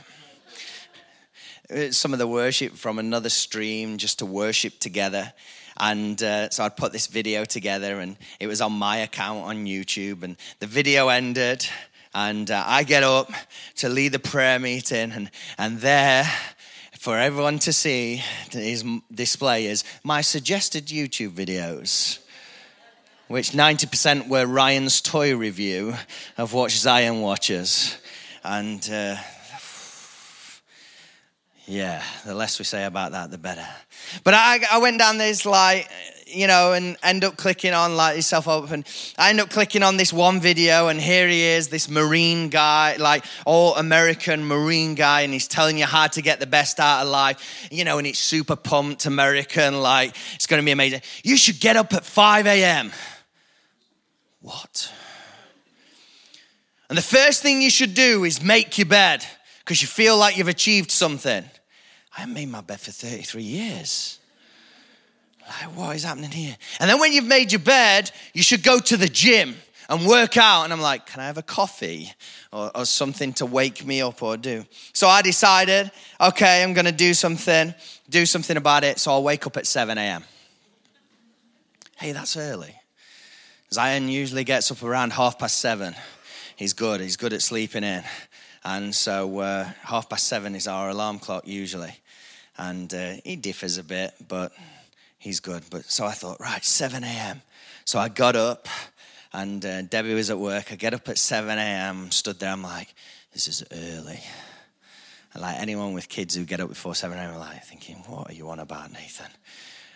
Uh, 1.72 1.90
some 1.92 2.12
of 2.12 2.20
the 2.20 2.28
worship 2.28 2.74
from 2.74 3.00
another 3.00 3.30
stream 3.30 3.98
just 3.98 4.20
to 4.20 4.26
worship 4.26 4.78
together. 4.80 5.32
And 5.78 6.22
uh, 6.22 6.50
so 6.50 6.66
I'd 6.66 6.76
put 6.76 6.92
this 6.92 7.08
video 7.08 7.46
together, 7.46 8.00
and 8.00 8.18
it 8.42 8.48
was 8.48 8.60
on 8.60 8.74
my 8.74 8.98
account 8.98 9.46
on 9.46 9.66
YouTube. 9.66 10.24
And 10.24 10.36
the 10.60 10.68
video 10.68 11.08
ended, 11.08 11.66
and 12.14 12.52
uh, 12.52 12.64
I 12.68 12.84
get 12.84 13.04
up 13.04 13.32
to 13.78 13.88
lead 13.88 14.12
the 14.12 14.20
prayer 14.20 14.60
meeting, 14.60 15.12
and, 15.12 15.32
and 15.58 15.80
there, 15.80 16.30
for 17.00 17.18
everyone 17.18 17.60
to 17.60 17.72
see, 17.72 18.22
his 18.52 18.84
display 19.14 19.68
is 19.68 19.86
my 20.04 20.22
suggested 20.22 20.88
YouTube 20.88 21.32
videos 21.32 22.20
which 23.28 23.52
90% 23.52 24.28
were 24.28 24.46
Ryan's 24.46 25.00
toy 25.00 25.34
review 25.38 25.94
of 26.38 26.52
what 26.52 26.70
Zion 26.70 27.22
watches. 27.22 27.98
And 28.44 28.86
uh, 28.92 29.16
yeah, 31.66 32.04
the 32.26 32.34
less 32.34 32.60
we 32.60 32.66
say 32.66 32.86
about 32.86 33.12
that, 33.12 33.32
the 33.32 33.38
better. 33.38 33.66
But 34.24 34.34
I, 34.34 34.60
I 34.72 34.80
went 34.80 35.00
down 35.00 35.18
this 35.18 35.46
like, 35.46 35.90
you 36.28 36.48
know, 36.48 36.74
and 36.74 36.98
end 37.04 37.24
up 37.24 37.38
clicking 37.38 37.74
on 37.74 37.96
like 37.96 38.16
yourself 38.16 38.48
open. 38.48 38.84
I 39.18 39.30
end 39.30 39.40
up 39.40 39.50
clicking 39.50 39.84
on 39.84 39.98
this 39.98 40.12
one 40.12 40.40
video, 40.40 40.88
and 40.88 41.00
here 41.00 41.28
he 41.28 41.42
is, 41.42 41.68
this 41.68 41.90
Marine 41.90 42.50
guy, 42.50 42.96
like 42.98 43.26
all 43.46 43.76
American 43.76 44.46
Marine 44.46 44.96
guy, 44.96 45.22
and 45.22 45.34
he's 45.34 45.48
telling 45.48 45.78
you 45.78 45.86
how 45.86 46.08
to 46.08 46.22
get 46.22 46.40
the 46.40 46.48
best 46.48 46.80
out 46.80 47.04
of 47.04 47.10
life, 47.10 47.68
you 47.72 47.84
know, 47.84 47.98
and 47.98 48.08
it's 48.08 48.20
super 48.20 48.56
pumped 48.56 49.06
American, 49.06 49.82
like 49.82 50.16
it's 50.34 50.48
going 50.48 50.62
to 50.62 50.66
be 50.66 50.72
amazing. 50.72 51.02
You 51.24 51.38
should 51.38 51.60
get 51.60 51.76
up 51.76 51.94
at 51.94 52.06
5 52.06 52.48
a.m. 52.48 52.92
What? 54.42 54.92
And 56.90 56.98
the 56.98 57.04
first 57.04 57.42
thing 57.42 57.62
you 57.62 57.70
should 57.70 57.94
do 57.94 58.24
is 58.24 58.44
make 58.44 58.78
your 58.78 58.88
bed 58.88 59.26
because 59.64 59.82
you 59.82 59.88
feel 59.88 60.18
like 60.18 60.38
you've 60.38 60.48
achieved 60.48 60.92
something. 60.92 61.44
I 62.18 62.26
made 62.26 62.50
my 62.50 62.62
bed 62.62 62.80
for 62.80 62.92
33 62.92 63.42
years. 63.42 64.20
Like, 65.48 65.76
what 65.76 65.96
is 65.96 66.04
happening 66.04 66.32
here? 66.32 66.56
And 66.80 66.90
then 66.90 67.00
when 67.00 67.14
you've 67.14 67.26
made 67.26 67.52
your 67.52 67.62
bed, 67.62 68.12
you 68.34 68.44
should 68.44 68.64
go 68.64 68.80
to 68.80 68.98
the 68.98 69.08
gym 69.08 69.56
and 69.90 70.06
work 70.06 70.38
out. 70.38 70.64
And 70.64 70.74
I'm 70.74 70.82
like, 70.82 71.06
can 71.06 71.20
I 71.20 71.26
have 71.26 71.38
a 71.38 71.44
coffee 71.44 72.12
or, 72.52 72.72
or 72.76 72.86
something 72.86 73.34
to 73.34 73.46
wake 73.46 73.86
me 73.86 74.02
up 74.02 74.22
or 74.24 74.38
do? 74.38 74.66
So 74.94 75.08
I 75.08 75.22
decided, 75.22 75.92
okay, 76.20 76.64
I'm 76.64 76.74
going 76.74 76.86
to 76.86 76.92
do 76.92 77.14
something, 77.14 77.74
do 78.10 78.26
something 78.26 78.58
about 78.58 78.84
it. 78.84 79.00
So 79.00 79.12
I'll 79.12 79.24
wake 79.24 79.48
up 79.48 79.58
at 79.58 79.68
7 79.68 79.98
a.m. 79.98 80.24
Hey, 81.98 82.14
that's 82.14 82.38
early. 82.38 82.76
Zion 83.74 84.10
usually 84.10 84.44
gets 84.44 84.72
up 84.72 84.84
around 84.84 85.14
half 85.14 85.40
past 85.40 85.60
seven. 85.60 85.96
He's 86.56 86.74
good. 86.74 87.00
He's 87.00 87.16
good 87.16 87.32
at 87.34 87.42
sleeping 87.42 87.84
in. 87.84 88.04
And 88.64 88.94
so 88.94 89.40
uh, 89.40 89.64
half 89.84 90.10
past 90.10 90.28
seven 90.28 90.56
is 90.56 90.68
our 90.68 90.90
alarm 90.90 91.20
clock 91.20 91.48
usually. 91.48 91.96
And 92.58 92.94
uh, 92.94 93.14
he 93.24 93.36
differs 93.36 93.78
a 93.78 93.84
bit, 93.84 94.14
but 94.28 94.52
he's 95.18 95.40
good. 95.40 95.64
But 95.70 95.86
so 95.86 96.06
I 96.06 96.12
thought, 96.12 96.40
right, 96.40 96.64
7 96.64 97.04
a.m. 97.04 97.42
So 97.86 97.98
I 97.98 98.10
got 98.10 98.36
up, 98.36 98.68
and 99.34 99.66
uh, 99.66 99.82
Debbie 99.84 100.14
was 100.14 100.30
at 100.30 100.38
work. 100.38 100.72
I 100.72 100.76
get 100.76 100.94
up 100.94 101.10
at 101.10 101.18
7 101.18 101.58
a.m., 101.58 102.12
stood 102.12 102.40
there. 102.40 102.52
I'm 102.52 102.62
like, 102.62 102.94
this 103.34 103.48
is 103.48 103.64
early. 103.72 104.20
And 105.34 105.42
like 105.42 105.60
anyone 105.60 105.94
with 105.94 106.10
kids 106.10 106.36
who 106.36 106.44
get 106.44 106.60
up 106.60 106.70
before 106.70 106.94
7 106.94 107.18
a.m., 107.18 107.36
like 107.38 107.64
thinking, 107.64 108.04
what 108.08 108.30
are 108.30 108.34
you 108.34 108.50
on 108.50 108.60
about, 108.60 108.92
Nathan? 108.92 109.32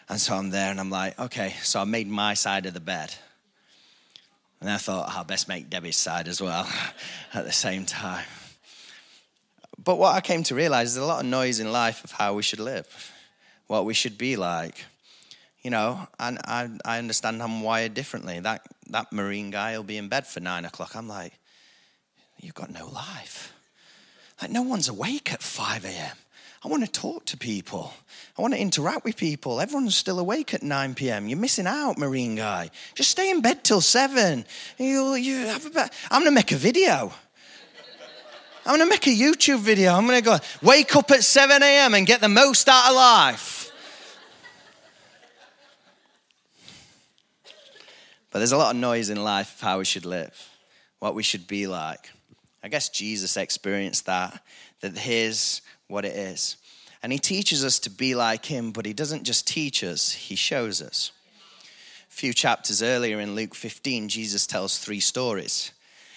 And 0.09 0.19
so 0.19 0.35
I'm 0.35 0.49
there, 0.49 0.71
and 0.71 0.79
I'm 0.79 0.89
like, 0.89 1.19
okay. 1.19 1.53
So 1.61 1.79
I 1.79 1.83
made 1.83 2.07
my 2.07 2.33
side 2.33 2.65
of 2.65 2.73
the 2.73 2.79
bed. 2.79 3.13
And 4.61 4.69
I 4.69 4.77
thought, 4.77 5.09
I'll 5.09 5.23
best 5.23 5.47
make 5.47 5.69
Debbie's 5.69 5.97
side 5.97 6.27
as 6.27 6.41
well 6.41 6.67
at 7.33 7.45
the 7.45 7.51
same 7.51 7.85
time. 7.85 8.25
But 9.85 9.99
what 9.99 10.15
I 10.15 10.21
came 10.21 10.41
to 10.43 10.55
realize 10.55 10.89
is 10.89 10.95
there's 10.95 11.05
a 11.05 11.07
lot 11.07 11.23
of 11.23 11.29
noise 11.29 11.59
in 11.59 11.71
life 11.71 12.03
of 12.03 12.11
how 12.11 12.33
we 12.33 12.41
should 12.41 12.59
live, 12.59 13.13
what 13.67 13.85
we 13.85 13.93
should 13.93 14.17
be 14.17 14.35
like. 14.35 14.83
You 15.61 15.71
know, 15.71 16.07
and 16.19 16.39
I, 16.45 16.69
I 16.83 16.97
understand 16.99 17.41
I'm 17.41 17.61
wired 17.61 17.93
differently. 17.93 18.39
That, 18.39 18.61
that 18.89 19.11
Marine 19.11 19.49
guy 19.51 19.77
will 19.77 19.83
be 19.83 19.97
in 19.97 20.09
bed 20.09 20.27
for 20.27 20.39
nine 20.39 20.65
o'clock. 20.65 20.95
I'm 20.95 21.07
like, 21.07 21.33
you've 22.39 22.53
got 22.53 22.71
no 22.71 22.87
life. 22.87 23.53
Like, 24.41 24.51
no 24.51 24.63
one's 24.63 24.89
awake 24.89 25.31
at 25.33 25.41
5 25.41 25.85
a.m. 25.85 26.17
I 26.63 26.67
want 26.67 26.83
to 26.83 26.91
talk 26.91 27.25
to 27.25 27.37
people. 27.37 27.93
I 28.37 28.41
want 28.41 28.55
to 28.55 28.59
interact 28.59 29.05
with 29.05 29.17
people. 29.17 29.61
Everyone's 29.61 29.95
still 29.95 30.19
awake 30.19 30.53
at 30.53 30.63
9 30.63 30.95
p.m. 30.95 31.27
You're 31.27 31.37
missing 31.37 31.67
out, 31.67 31.97
Marine 31.97 32.35
guy. 32.35 32.71
Just 32.95 33.11
stay 33.11 33.29
in 33.29 33.41
bed 33.41 33.63
till 33.63 33.81
7. 33.81 34.45
You, 34.79 35.13
you 35.13 35.45
have 35.45 35.65
a 35.65 35.89
I'm 36.09 36.21
going 36.21 36.25
to 36.25 36.31
make 36.31 36.51
a 36.51 36.57
video. 36.57 37.13
I'm 38.65 38.77
going 38.77 38.89
to 38.89 38.89
make 38.89 39.05
a 39.05 39.11
YouTube 39.11 39.59
video. 39.59 39.93
I'm 39.93 40.07
going 40.07 40.17
to 40.17 40.25
go 40.25 40.37
wake 40.63 40.95
up 40.95 41.11
at 41.11 41.23
7 41.23 41.61
a.m. 41.61 41.93
and 41.93 42.07
get 42.07 42.19
the 42.19 42.29
most 42.29 42.67
out 42.67 42.89
of 42.89 42.95
life. 42.95 43.71
But 48.31 48.39
there's 48.39 48.51
a 48.51 48.57
lot 48.57 48.73
of 48.73 48.81
noise 48.81 49.11
in 49.11 49.23
life 49.23 49.55
of 49.55 49.61
how 49.61 49.77
we 49.77 49.85
should 49.85 50.05
live, 50.05 50.49
what 50.99 51.13
we 51.13 51.21
should 51.21 51.47
be 51.47 51.67
like. 51.67 52.09
I 52.63 52.67
guess 52.67 52.89
Jesus 52.89 53.37
experienced 53.37 54.07
that, 54.07 54.43
that 54.81 54.97
here's 54.97 55.61
what 55.87 56.03
it 56.03 56.15
is. 56.15 56.57
And 57.03 57.13
he 57.13 57.19
teaches 57.19 57.63
us 57.63 57.77
to 57.79 57.91
be 57.91 58.15
like 58.15 58.45
him, 58.45 58.71
but 58.71 58.87
he 58.87 58.93
doesn't 58.93 59.23
just 59.23 59.47
teach 59.47 59.83
us, 59.83 60.11
he 60.11 60.35
shows 60.35 60.81
us. 60.81 61.11
A 62.09 62.13
few 62.13 62.33
chapters 62.33 62.81
earlier 62.81 63.19
in 63.19 63.35
Luke 63.35 63.53
15, 63.53 64.09
Jesus 64.09 64.47
tells 64.47 64.79
three 64.79 64.99
stories. 64.99 65.71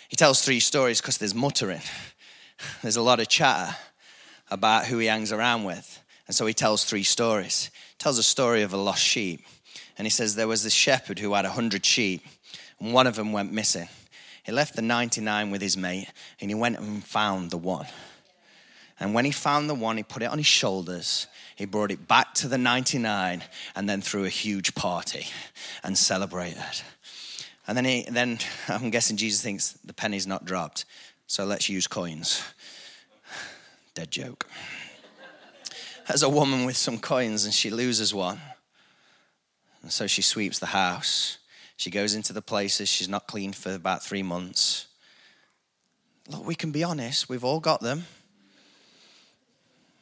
He 0.08 0.16
tells 0.16 0.42
three 0.42 0.60
stories 0.60 1.02
because 1.02 1.18
there's 1.18 1.34
muttering. 1.34 1.82
There's 2.82 2.96
a 2.96 3.02
lot 3.02 3.20
of 3.20 3.28
chatter 3.28 3.76
about 4.50 4.86
who 4.86 4.98
he 4.98 5.06
hangs 5.06 5.32
around 5.32 5.64
with. 5.64 6.00
And 6.26 6.34
so 6.34 6.46
he 6.46 6.54
tells 6.54 6.84
three 6.84 7.02
stories. 7.02 7.70
He 7.90 7.96
tells 7.98 8.18
a 8.18 8.22
story 8.22 8.62
of 8.62 8.72
a 8.72 8.76
lost 8.76 9.02
sheep. 9.02 9.44
And 9.96 10.06
he 10.06 10.10
says 10.10 10.34
there 10.34 10.48
was 10.48 10.62
this 10.62 10.74
shepherd 10.74 11.18
who 11.18 11.34
had 11.34 11.44
a 11.44 11.50
hundred 11.50 11.84
sheep, 11.84 12.24
and 12.78 12.92
one 12.92 13.06
of 13.06 13.16
them 13.16 13.32
went 13.32 13.52
missing. 13.52 13.88
He 14.44 14.52
left 14.52 14.76
the 14.76 14.82
99 14.82 15.50
with 15.50 15.60
his 15.60 15.76
mate, 15.76 16.08
and 16.40 16.50
he 16.50 16.54
went 16.54 16.78
and 16.78 17.04
found 17.04 17.50
the 17.50 17.58
one. 17.58 17.86
And 19.00 19.14
when 19.14 19.24
he 19.24 19.30
found 19.30 19.68
the 19.68 19.74
one, 19.74 19.96
he 19.96 20.02
put 20.02 20.22
it 20.22 20.30
on 20.30 20.38
his 20.38 20.46
shoulders. 20.46 21.26
He 21.56 21.66
brought 21.66 21.90
it 21.90 22.08
back 22.08 22.34
to 22.34 22.48
the 22.48 22.58
99 22.58 23.42
and 23.76 23.88
then 23.88 24.00
threw 24.00 24.24
a 24.24 24.28
huge 24.28 24.74
party 24.74 25.26
and 25.84 25.96
celebrated. 25.96 26.82
And 27.66 27.76
then, 27.76 27.84
he, 27.84 28.06
then 28.08 28.38
I'm 28.68 28.90
guessing 28.90 29.16
Jesus 29.16 29.42
thinks 29.42 29.72
the 29.84 29.92
penny's 29.92 30.26
not 30.26 30.44
dropped. 30.44 30.84
So 31.28 31.44
let's 31.44 31.68
use 31.68 31.86
coins. 31.86 32.42
Dead 33.94 34.10
joke. 34.10 34.48
There's 36.06 36.22
a 36.22 36.28
woman 36.28 36.64
with 36.64 36.78
some 36.78 36.98
coins 36.98 37.44
and 37.44 37.52
she 37.52 37.68
loses 37.68 38.14
one. 38.14 38.40
And 39.82 39.92
so 39.92 40.06
she 40.06 40.22
sweeps 40.22 40.58
the 40.58 40.66
house. 40.66 41.36
She 41.76 41.90
goes 41.90 42.14
into 42.14 42.32
the 42.32 42.40
places 42.40 42.88
she's 42.88 43.10
not 43.10 43.26
cleaned 43.26 43.56
for 43.56 43.74
about 43.74 44.02
three 44.02 44.22
months. 44.22 44.86
Look, 46.30 46.46
we 46.46 46.54
can 46.54 46.72
be 46.72 46.82
honest, 46.82 47.28
we've 47.28 47.44
all 47.44 47.60
got 47.60 47.82
them. 47.82 48.06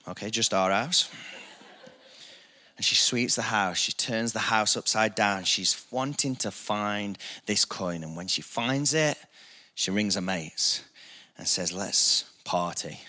Okay, 0.06 0.30
just 0.30 0.54
our 0.54 0.70
house. 0.70 1.10
and 2.76 2.84
she 2.84 2.94
sweeps 2.94 3.34
the 3.34 3.42
house. 3.42 3.78
She 3.78 3.90
turns 3.90 4.32
the 4.32 4.38
house 4.38 4.76
upside 4.76 5.16
down. 5.16 5.42
She's 5.42 5.84
wanting 5.90 6.36
to 6.36 6.52
find 6.52 7.18
this 7.46 7.64
coin. 7.64 8.04
And 8.04 8.16
when 8.16 8.28
she 8.28 8.42
finds 8.42 8.94
it, 8.94 9.18
she 9.74 9.90
rings 9.90 10.14
her 10.14 10.20
mates 10.20 10.84
and 11.38 11.46
says, 11.46 11.72
Let's 11.72 12.24
party. 12.44 13.00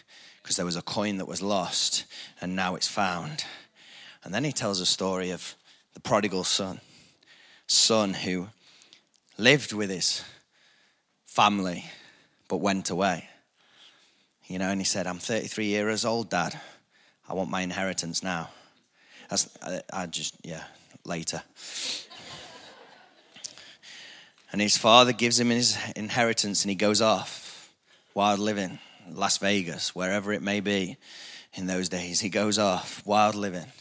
Because 0.42 0.56
there 0.56 0.66
was 0.66 0.78
a 0.78 0.82
coin 0.82 1.18
that 1.18 1.28
was 1.28 1.42
lost 1.42 2.06
and 2.40 2.56
now 2.56 2.76
it's 2.76 2.88
found. 2.88 3.44
And 4.24 4.34
then 4.34 4.44
he 4.44 4.54
tells 4.54 4.80
a 4.80 4.86
story 4.86 5.32
of 5.32 5.56
the 5.94 6.00
prodigal 6.00 6.46
son, 6.46 6.80
son 7.68 8.13
who 8.13 8.48
lived 9.38 9.74
with 9.74 9.90
his 9.90 10.24
family 11.26 11.86
but 12.48 12.58
went 12.58 12.90
away. 12.90 13.28
You 14.48 14.60
know, 14.60 14.70
and 14.70 14.80
he 14.80 14.86
said, 14.86 15.08
I'm 15.08 15.20
33 15.20 15.66
years 15.66 16.06
old, 16.06 16.30
Dad. 16.30 16.60
I 17.28 17.34
want 17.34 17.50
my 17.50 17.62
inheritance 17.62 18.24
now. 18.24 18.50
I, 19.30 19.82
I 19.92 20.06
just, 20.06 20.36
yeah, 20.44 20.63
later. 21.04 21.42
and 24.52 24.62
his 24.62 24.78
father 24.78 25.12
gives 25.12 25.40
him 25.40 25.50
his 25.50 25.78
inheritance 25.96 26.63
and 26.63 26.70
he 26.70 26.76
goes 26.76 27.02
off, 27.02 27.46
wild 28.17 28.39
living, 28.39 28.80
Las 29.12 29.38
Vegas, 29.38 29.93
wherever 29.93 30.34
it 30.34 30.41
may 30.41 30.60
be 30.60 30.97
in 31.53 31.67
those 31.67 31.88
days. 31.88 32.19
He 32.19 32.30
goes 32.30 32.58
off, 32.58 33.06
wild 33.06 33.36
living. 33.36 33.71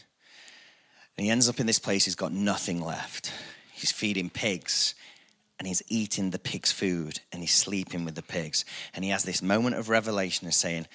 And 1.17 1.25
he 1.25 1.31
ends 1.31 1.49
up 1.49 1.59
in 1.59 1.65
this 1.65 1.79
place, 1.79 2.05
he's 2.05 2.13
got 2.13 2.31
nothing 2.31 2.79
left. 2.79 3.33
He's 3.73 3.91
feeding 3.91 4.29
pigs 4.29 4.93
and 5.57 5.67
he's 5.67 5.81
eating 5.87 6.29
the 6.29 6.37
pig's 6.37 6.71
food 6.71 7.19
and 7.31 7.41
he's 7.41 7.55
sleeping 7.55 8.05
with 8.05 8.13
the 8.13 8.21
pigs. 8.21 8.63
And 8.93 9.03
he 9.03 9.09
has 9.09 9.23
this 9.23 9.41
moment 9.41 9.75
of 9.75 9.89
revelation 9.89 10.45
of 10.45 10.53
saying, 10.53 10.85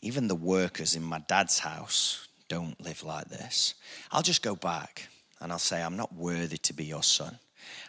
even 0.00 0.28
the 0.28 0.34
workers 0.34 0.96
in 0.96 1.02
my 1.02 1.18
dad's 1.28 1.58
house 1.58 2.28
don't 2.48 2.80
live 2.80 3.04
like 3.04 3.28
this. 3.28 3.74
I'll 4.10 4.22
just 4.22 4.42
go 4.42 4.56
back 4.56 5.06
and 5.38 5.52
I'll 5.52 5.58
say, 5.58 5.82
I'm 5.82 5.98
not 5.98 6.14
worthy 6.14 6.56
to 6.56 6.72
be 6.72 6.86
your 6.86 7.02
son. 7.02 7.40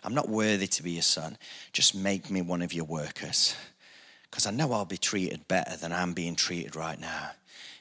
I'm 0.03 0.13
not 0.13 0.27
worthy 0.27 0.67
to 0.67 0.83
be 0.83 0.91
your 0.91 1.01
son. 1.01 1.37
Just 1.71 1.95
make 1.95 2.29
me 2.29 2.41
one 2.41 2.61
of 2.61 2.73
your 2.73 2.83
workers 2.83 3.55
because 4.31 4.47
I 4.47 4.51
know 4.51 4.71
I'll 4.71 4.85
be 4.85 4.97
treated 4.97 5.47
better 5.47 5.75
than 5.77 5.91
I'm 5.91 6.13
being 6.13 6.35
treated 6.35 6.75
right 6.75 6.99
now. 6.99 7.31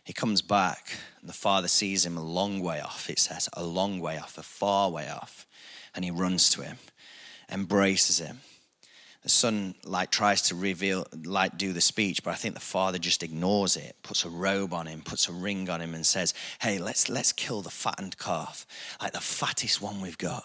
He 0.04 0.12
comes 0.12 0.42
back, 0.42 0.96
and 1.20 1.28
the 1.28 1.34
father 1.34 1.68
sees 1.68 2.04
him 2.04 2.16
a 2.16 2.22
long 2.22 2.60
way 2.60 2.80
off, 2.80 3.08
it 3.08 3.20
says, 3.20 3.48
a 3.52 3.64
long 3.64 4.00
way 4.00 4.18
off, 4.18 4.36
a 4.36 4.42
far 4.42 4.90
way 4.90 5.08
off. 5.08 5.46
And 5.94 6.04
he 6.04 6.10
runs 6.10 6.50
to 6.50 6.62
him, 6.62 6.78
embraces 7.48 8.18
him, 8.18 8.40
the 9.22 9.28
son 9.28 9.74
like 9.84 10.10
tries 10.10 10.42
to 10.42 10.54
reveal 10.54 11.06
like 11.24 11.58
do 11.58 11.72
the 11.72 11.80
speech 11.80 12.22
but 12.22 12.30
i 12.30 12.34
think 12.34 12.54
the 12.54 12.60
father 12.60 12.98
just 12.98 13.22
ignores 13.22 13.76
it 13.76 13.96
puts 14.02 14.24
a 14.24 14.28
robe 14.28 14.72
on 14.72 14.86
him 14.86 15.02
puts 15.02 15.28
a 15.28 15.32
ring 15.32 15.68
on 15.68 15.80
him 15.80 15.94
and 15.94 16.06
says 16.06 16.32
hey 16.60 16.78
let's 16.78 17.08
let's 17.08 17.32
kill 17.32 17.60
the 17.60 17.70
fattened 17.70 18.16
calf 18.18 18.66
like 19.00 19.12
the 19.12 19.20
fattest 19.20 19.82
one 19.82 20.00
we've 20.00 20.18
got 20.18 20.42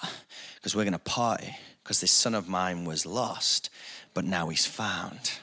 because 0.55 0.75
we're 0.75 0.83
to 0.85 0.99
party 0.99 1.55
because 1.83 2.01
this 2.01 2.11
son 2.11 2.35
of 2.35 2.47
mine 2.47 2.85
was 2.85 3.05
lost 3.05 3.69
but 4.13 4.25
now 4.25 4.49
he's 4.49 4.65
found 4.65 5.39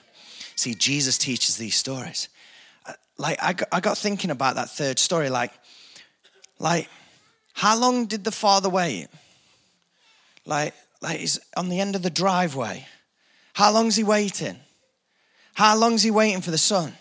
see 0.57 0.75
jesus 0.75 1.19
teaches 1.19 1.57
these 1.57 1.77
stories 1.77 2.29
uh, 2.87 2.93
like 3.19 3.39
i 3.43 3.53
got, 3.53 3.69
I 3.73 3.81
got 3.81 3.99
thinking 3.99 4.31
about 4.31 4.57
that 4.57 4.71
third 4.71 4.99
story 4.99 5.31
like 5.31 5.53
like 6.59 6.89
how 7.55 7.79
long 7.79 8.07
did 8.07 8.25
the 8.25 8.33
father 8.33 8.69
wait 8.69 9.09
like 10.47 10.75
like 11.01 11.19
he's 11.19 11.39
on 11.57 11.69
the 11.69 11.81
end 11.81 11.97
of 11.97 12.03
the 12.03 12.11
driveway 12.11 12.87
how 13.55 13.73
long's 13.73 13.97
he 13.97 14.05
waiting? 14.05 14.59
How 15.55 15.77
long's 15.77 16.03
he 16.03 16.11
waiting 16.11 16.41
for 16.41 16.51
the 16.51 16.59
son? 16.59 16.95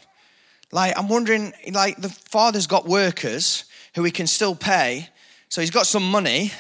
Like, 0.72 0.98
I'm 0.98 1.08
wondering, 1.08 1.54
like, 1.72 1.98
the 1.98 2.10
father's 2.10 2.68
got 2.68 2.86
workers 2.86 3.66
who 3.96 4.04
he 4.04 4.12
can 4.12 4.28
still 4.28 4.56
pay. 4.56 5.10
So 5.50 5.62
he's 5.62 5.72
got 5.72 5.86
some 5.86 6.10
money 6.10 6.52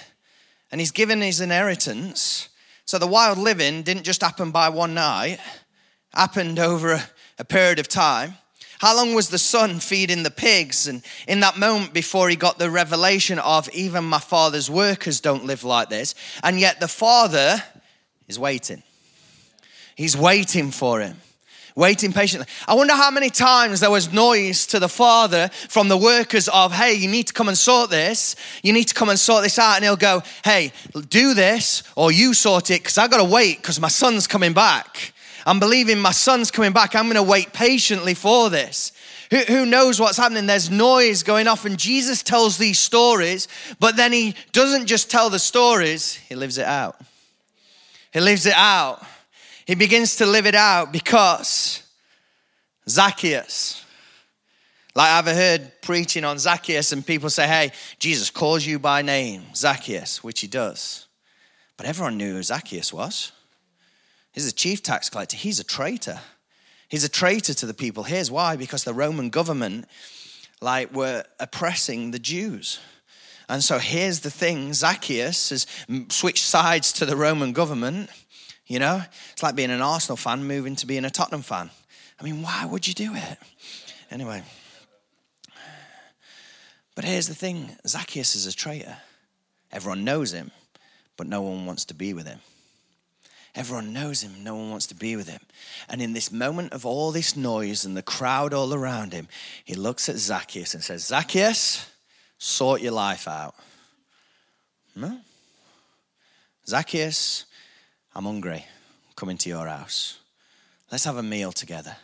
and 0.71 0.79
he's 0.79 0.91
given 0.91 1.21
his 1.21 1.41
inheritance. 1.41 2.49
So 2.85 2.97
the 2.97 3.07
wild 3.07 3.37
living 3.37 3.83
didn't 3.83 4.03
just 4.03 4.21
happen 4.21 4.51
by 4.51 4.69
one 4.69 4.93
night, 4.93 5.39
happened 6.13 6.59
over 6.59 6.93
a, 6.93 7.03
a 7.39 7.45
period 7.45 7.79
of 7.79 7.87
time. 7.87 8.35
How 8.79 8.95
long 8.95 9.13
was 9.13 9.29
the 9.29 9.37
son 9.37 9.79
feeding 9.79 10.23
the 10.23 10.31
pigs? 10.31 10.87
And 10.87 11.03
in 11.27 11.41
that 11.41 11.57
moment 11.57 11.93
before 11.93 12.29
he 12.29 12.35
got 12.35 12.57
the 12.57 12.71
revelation 12.71 13.37
of 13.37 13.69
even 13.75 14.03
my 14.03 14.19
father's 14.19 14.71
workers 14.71 15.21
don't 15.21 15.45
live 15.45 15.63
like 15.63 15.89
this, 15.89 16.15
and 16.41 16.59
yet 16.59 16.79
the 16.79 16.87
father 16.87 17.63
is 18.27 18.39
waiting. 18.39 18.81
He's 19.95 20.17
waiting 20.17 20.71
for 20.71 20.99
him, 20.99 21.17
waiting 21.75 22.11
patiently. 22.11 22.47
I 22.67 22.73
wonder 22.73 22.95
how 22.95 23.11
many 23.11 23.29
times 23.29 23.81
there 23.81 23.91
was 23.91 24.11
noise 24.11 24.65
to 24.67 24.79
the 24.79 24.89
father 24.89 25.49
from 25.69 25.87
the 25.87 25.97
workers 25.97 26.47
of, 26.47 26.71
hey, 26.71 26.95
you 26.95 27.07
need 27.07 27.27
to 27.27 27.33
come 27.33 27.49
and 27.49 27.57
sort 27.57 27.91
this. 27.91 28.35
You 28.63 28.73
need 28.73 28.85
to 28.85 28.95
come 28.95 29.09
and 29.09 29.19
sort 29.19 29.43
this 29.43 29.59
out. 29.59 29.75
And 29.75 29.83
he'll 29.83 29.95
go, 29.95 30.23
hey, 30.43 30.71
do 31.09 31.35
this 31.35 31.83
or 31.95 32.11
you 32.11 32.33
sort 32.33 32.71
it 32.71 32.81
because 32.81 32.97
I 32.97 33.07
got 33.07 33.17
to 33.17 33.31
wait 33.31 33.57
because 33.57 33.79
my 33.79 33.89
son's 33.89 34.25
coming 34.25 34.53
back. 34.53 35.10
I'm 35.45 35.59
believing 35.59 35.99
my 35.99 36.11
son's 36.11 36.51
coming 36.51 36.73
back. 36.73 36.95
I'm 36.95 37.05
going 37.05 37.15
to 37.15 37.23
wait 37.23 37.53
patiently 37.53 38.13
for 38.13 38.49
this. 38.49 38.91
Who, 39.31 39.37
who 39.37 39.65
knows 39.65 39.99
what's 39.99 40.17
happening? 40.17 40.45
There's 40.45 40.69
noise 40.69 41.23
going 41.23 41.47
off, 41.47 41.65
and 41.65 41.77
Jesus 41.77 42.21
tells 42.21 42.57
these 42.57 42.79
stories, 42.79 43.47
but 43.79 43.95
then 43.95 44.11
he 44.11 44.35
doesn't 44.51 44.87
just 44.87 45.09
tell 45.09 45.29
the 45.29 45.39
stories, 45.39 46.15
he 46.15 46.35
lives 46.35 46.57
it 46.57 46.65
out. 46.65 46.99
He 48.13 48.19
lives 48.19 48.45
it 48.45 48.55
out. 48.55 49.03
He 49.65 49.75
begins 49.75 50.17
to 50.17 50.25
live 50.25 50.45
it 50.45 50.55
out 50.55 50.91
because 50.91 51.81
Zacchaeus, 52.89 53.85
like 54.95 55.09
I've 55.09 55.33
heard 55.33 55.71
preaching 55.81 56.25
on 56.25 56.37
Zacchaeus, 56.37 56.91
and 56.91 57.05
people 57.05 57.29
say, 57.29 57.47
Hey, 57.47 57.71
Jesus 57.99 58.29
calls 58.29 58.65
you 58.65 58.79
by 58.79 59.01
name, 59.01 59.43
Zacchaeus, 59.55 60.23
which 60.23 60.41
he 60.41 60.47
does. 60.47 61.07
But 61.77 61.85
everyone 61.85 62.17
knew 62.17 62.33
who 62.33 62.43
Zacchaeus 62.43 62.91
was. 62.91 63.31
He's 64.31 64.47
a 64.47 64.51
chief 64.51 64.81
tax 64.81 65.09
collector, 65.09 65.37
he's 65.37 65.59
a 65.59 65.63
traitor. 65.63 66.19
He's 66.87 67.05
a 67.05 67.09
traitor 67.09 67.53
to 67.53 67.65
the 67.65 67.73
people. 67.73 68.03
Here's 68.03 68.29
why 68.29 68.57
because 68.57 68.83
the 68.83 68.93
Roman 68.93 69.29
government 69.29 69.85
like 70.59 70.93
were 70.93 71.23
oppressing 71.39 72.11
the 72.11 72.19
Jews. 72.19 72.81
And 73.47 73.63
so 73.63 73.79
here's 73.79 74.19
the 74.19 74.29
thing 74.29 74.73
Zacchaeus 74.73 75.51
has 75.51 75.65
switched 76.09 76.43
sides 76.43 76.91
to 76.93 77.05
the 77.05 77.15
Roman 77.15 77.53
government 77.53 78.09
you 78.71 78.79
know, 78.79 79.03
it's 79.33 79.43
like 79.43 79.55
being 79.55 79.69
an 79.69 79.81
Arsenal 79.81 80.15
fan 80.15 80.45
moving 80.45 80.77
to 80.77 80.85
being 80.85 81.03
a 81.03 81.09
Tottenham 81.09 81.41
fan. 81.41 81.69
I 82.17 82.23
mean, 82.23 82.41
why 82.41 82.65
would 82.65 82.87
you 82.87 82.93
do 82.93 83.13
it? 83.13 83.37
Anyway. 84.09 84.43
But 86.95 87.03
here's 87.03 87.27
the 87.27 87.35
thing 87.35 87.75
Zacchaeus 87.85 88.33
is 88.33 88.47
a 88.47 88.53
traitor. 88.53 88.95
Everyone 89.73 90.05
knows 90.05 90.31
him, 90.31 90.51
but 91.17 91.27
no 91.27 91.41
one 91.41 91.65
wants 91.65 91.83
to 91.85 91.93
be 91.93 92.13
with 92.13 92.25
him. 92.25 92.39
Everyone 93.53 93.91
knows 93.91 94.21
him, 94.21 94.43
no 94.43 94.55
one 94.55 94.69
wants 94.69 94.87
to 94.87 94.95
be 94.95 95.15
with 95.15 95.27
him. 95.27 95.41
And 95.89 96.01
in 96.01 96.13
this 96.13 96.31
moment 96.31 96.71
of 96.71 96.85
all 96.85 97.11
this 97.11 97.35
noise 97.35 97.83
and 97.83 97.97
the 97.97 98.01
crowd 98.01 98.53
all 98.53 98.73
around 98.73 99.11
him, 99.11 99.27
he 99.65 99.75
looks 99.75 100.07
at 100.07 100.17
Zacchaeus 100.17 100.73
and 100.73 100.83
says, 100.83 101.05
Zacchaeus, 101.05 101.89
sort 102.37 102.81
your 102.81 102.93
life 102.93 103.27
out. 103.27 103.55
No? 104.95 105.19
Zacchaeus, 106.65 107.45
I'm 108.15 108.23
hungry. 108.23 108.65
I'm 109.09 109.15
coming 109.15 109.37
to 109.39 109.49
your 109.49 109.67
house. 109.67 110.19
Let's 110.89 111.03
have 111.03 111.17
a 111.17 111.23
meal 111.23 111.51
together. 111.51 111.95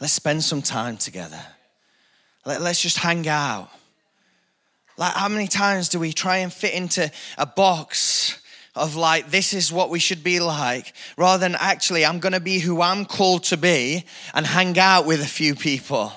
Let's 0.00 0.12
spend 0.12 0.42
some 0.44 0.62
time 0.62 0.96
together. 0.96 1.40
Let, 2.46 2.60
us 2.60 2.80
just 2.80 2.98
hang 2.98 3.28
out. 3.28 3.70
Like, 4.96 5.14
how 5.14 5.28
many 5.28 5.46
times 5.46 5.88
do 5.88 5.98
we 5.98 6.12
try 6.12 6.38
and 6.38 6.52
fit 6.52 6.74
into 6.74 7.10
a 7.36 7.46
box 7.46 8.40
of 8.76 8.96
like, 8.96 9.30
this 9.30 9.52
is 9.54 9.72
what 9.72 9.90
we 9.90 9.98
should 9.98 10.24
be 10.24 10.40
like, 10.40 10.92
rather 11.16 11.40
than 11.40 11.56
actually, 11.58 12.04
I'm 12.04 12.18
going 12.18 12.32
to 12.32 12.40
be 12.40 12.58
who 12.58 12.82
I'm 12.82 13.04
called 13.04 13.44
to 13.44 13.56
be 13.56 14.04
and 14.32 14.46
hang 14.46 14.78
out 14.78 15.06
with 15.06 15.20
a 15.20 15.26
few 15.26 15.54
people? 15.54 16.12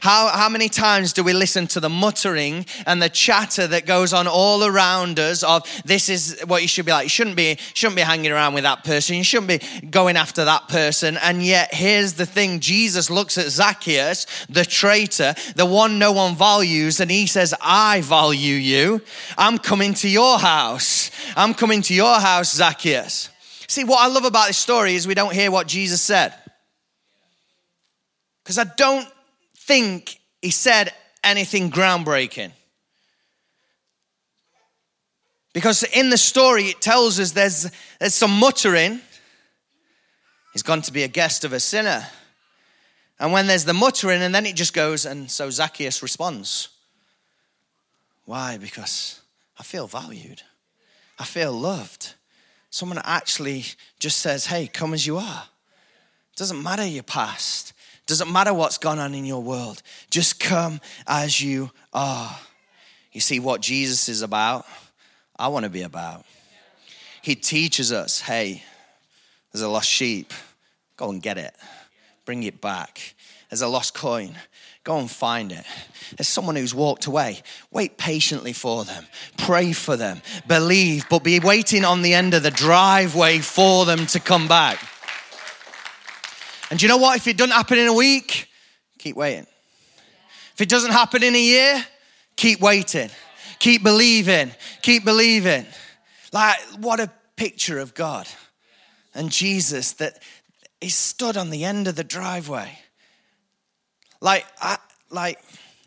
How, 0.00 0.28
how 0.28 0.48
many 0.48 0.68
times 0.68 1.12
do 1.12 1.22
we 1.22 1.32
listen 1.32 1.66
to 1.68 1.80
the 1.80 1.88
muttering 1.88 2.66
and 2.86 3.02
the 3.02 3.08
chatter 3.08 3.66
that 3.66 3.86
goes 3.86 4.12
on 4.12 4.26
all 4.26 4.64
around 4.64 5.18
us 5.18 5.42
of 5.42 5.64
this 5.84 6.08
is 6.08 6.40
what 6.46 6.62
you 6.62 6.68
should 6.68 6.86
be 6.86 6.92
like? 6.92 7.04
You 7.04 7.10
shouldn't 7.10 7.36
be, 7.36 7.56
shouldn't 7.74 7.96
be 7.96 8.02
hanging 8.02 8.30
around 8.30 8.54
with 8.54 8.64
that 8.64 8.84
person. 8.84 9.16
You 9.16 9.24
shouldn't 9.24 9.48
be 9.48 9.86
going 9.88 10.16
after 10.16 10.44
that 10.44 10.68
person. 10.68 11.16
And 11.18 11.42
yet, 11.42 11.72
here's 11.72 12.14
the 12.14 12.26
thing 12.26 12.60
Jesus 12.60 13.10
looks 13.10 13.38
at 13.38 13.46
Zacchaeus, 13.46 14.26
the 14.48 14.64
traitor, 14.64 15.34
the 15.56 15.66
one 15.66 15.98
no 15.98 16.12
one 16.12 16.34
values, 16.34 17.00
and 17.00 17.10
he 17.10 17.26
says, 17.26 17.54
I 17.60 18.00
value 18.02 18.54
you. 18.54 19.02
I'm 19.36 19.58
coming 19.58 19.94
to 19.94 20.08
your 20.08 20.38
house. 20.38 21.10
I'm 21.36 21.54
coming 21.54 21.82
to 21.82 21.94
your 21.94 22.18
house, 22.18 22.54
Zacchaeus. 22.54 23.30
See, 23.68 23.84
what 23.84 24.00
I 24.00 24.08
love 24.08 24.24
about 24.24 24.46
this 24.46 24.56
story 24.56 24.94
is 24.94 25.06
we 25.06 25.14
don't 25.14 25.34
hear 25.34 25.50
what 25.50 25.66
Jesus 25.66 26.00
said. 26.00 26.34
Because 28.42 28.58
I 28.58 28.64
don't 28.76 29.06
think 29.68 30.18
he 30.40 30.50
said 30.50 30.94
anything 31.22 31.70
groundbreaking. 31.70 32.52
Because 35.52 35.82
in 35.82 36.08
the 36.08 36.16
story, 36.16 36.64
it 36.64 36.80
tells 36.80 37.20
us 37.20 37.32
there's, 37.32 37.70
there's 38.00 38.14
some 38.14 38.30
muttering. 38.30 39.00
He's 40.54 40.62
gone 40.62 40.80
to 40.82 40.92
be 40.92 41.02
a 41.02 41.08
guest 41.08 41.44
of 41.44 41.52
a 41.52 41.60
sinner. 41.60 42.06
And 43.20 43.30
when 43.30 43.46
there's 43.46 43.66
the 43.66 43.74
muttering, 43.74 44.22
and 44.22 44.34
then 44.34 44.46
it 44.46 44.56
just 44.56 44.72
goes, 44.72 45.04
and 45.04 45.30
so 45.30 45.50
Zacchaeus 45.50 46.02
responds. 46.02 46.68
Why? 48.24 48.56
Because 48.56 49.20
I 49.58 49.64
feel 49.64 49.86
valued. 49.86 50.42
I 51.18 51.24
feel 51.24 51.52
loved. 51.52 52.14
Someone 52.70 53.00
actually 53.04 53.64
just 53.98 54.18
says, 54.18 54.46
hey, 54.46 54.66
come 54.66 54.94
as 54.94 55.06
you 55.06 55.18
are. 55.18 55.44
It 56.32 56.36
doesn't 56.36 56.62
matter 56.62 56.86
your 56.86 57.02
past. 57.02 57.74
Doesn't 58.08 58.32
matter 58.32 58.54
what's 58.54 58.78
gone 58.78 58.98
on 58.98 59.14
in 59.14 59.26
your 59.26 59.42
world. 59.42 59.82
Just 60.08 60.40
come 60.40 60.80
as 61.06 61.40
you 61.42 61.70
are. 61.92 62.34
You 63.12 63.20
see 63.20 63.38
what 63.38 63.60
Jesus 63.60 64.08
is 64.08 64.22
about? 64.22 64.64
I 65.38 65.48
want 65.48 65.64
to 65.64 65.70
be 65.70 65.82
about. 65.82 66.24
He 67.20 67.34
teaches 67.34 67.92
us 67.92 68.20
hey, 68.20 68.62
there's 69.52 69.62
a 69.62 69.68
lost 69.68 69.88
sheep. 69.88 70.32
Go 70.96 71.10
and 71.10 71.22
get 71.22 71.36
it, 71.36 71.54
bring 72.24 72.44
it 72.44 72.62
back. 72.62 73.14
There's 73.50 73.60
a 73.60 73.68
lost 73.68 73.92
coin. 73.92 74.34
Go 74.84 74.98
and 74.98 75.10
find 75.10 75.52
it. 75.52 75.64
There's 76.16 76.28
someone 76.28 76.56
who's 76.56 76.74
walked 76.74 77.04
away. 77.04 77.42
Wait 77.70 77.98
patiently 77.98 78.54
for 78.54 78.86
them. 78.86 79.04
Pray 79.36 79.72
for 79.72 79.98
them. 79.98 80.22
Believe, 80.46 81.06
but 81.10 81.22
be 81.22 81.40
waiting 81.40 81.84
on 81.84 82.00
the 82.00 82.14
end 82.14 82.32
of 82.32 82.42
the 82.42 82.50
driveway 82.50 83.40
for 83.40 83.84
them 83.84 84.06
to 84.06 84.20
come 84.20 84.48
back. 84.48 84.78
And 86.70 86.80
you 86.80 86.88
know 86.88 86.98
what? 86.98 87.16
If 87.16 87.26
it 87.26 87.36
doesn't 87.36 87.54
happen 87.54 87.78
in 87.78 87.86
a 87.86 87.94
week, 87.94 88.48
keep 88.98 89.16
waiting. 89.16 89.46
If 90.54 90.60
it 90.60 90.68
doesn't 90.68 90.92
happen 90.92 91.22
in 91.22 91.34
a 91.34 91.40
year, 91.40 91.84
keep 92.36 92.60
waiting. 92.60 93.10
Keep 93.58 93.82
believing. 93.82 94.52
Keep 94.82 95.04
believing. 95.04 95.66
Like, 96.32 96.58
what 96.78 97.00
a 97.00 97.10
picture 97.36 97.78
of 97.78 97.94
God 97.94 98.26
and 99.14 99.30
Jesus 99.30 99.92
that 99.92 100.22
he 100.80 100.88
stood 100.88 101.36
on 101.36 101.50
the 101.50 101.64
end 101.64 101.88
of 101.88 101.96
the 101.96 102.04
driveway. 102.04 102.78
Like, 104.20 104.46
I, 104.60 104.78
like, 105.10 105.38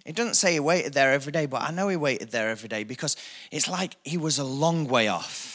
it 0.06 0.16
doesn't 0.16 0.36
say 0.36 0.54
he 0.54 0.60
waited 0.60 0.94
there 0.94 1.12
every 1.12 1.32
day, 1.32 1.46
but 1.46 1.62
I 1.62 1.72
know 1.72 1.88
he 1.88 1.96
waited 1.96 2.32
there 2.32 2.50
every 2.50 2.70
day 2.70 2.84
because 2.84 3.16
it's 3.52 3.70
like 3.70 3.96
he 4.04 4.18
was 4.18 4.40
a 4.40 4.44
long 4.44 4.88
way 4.88 5.08
off. 5.08 5.51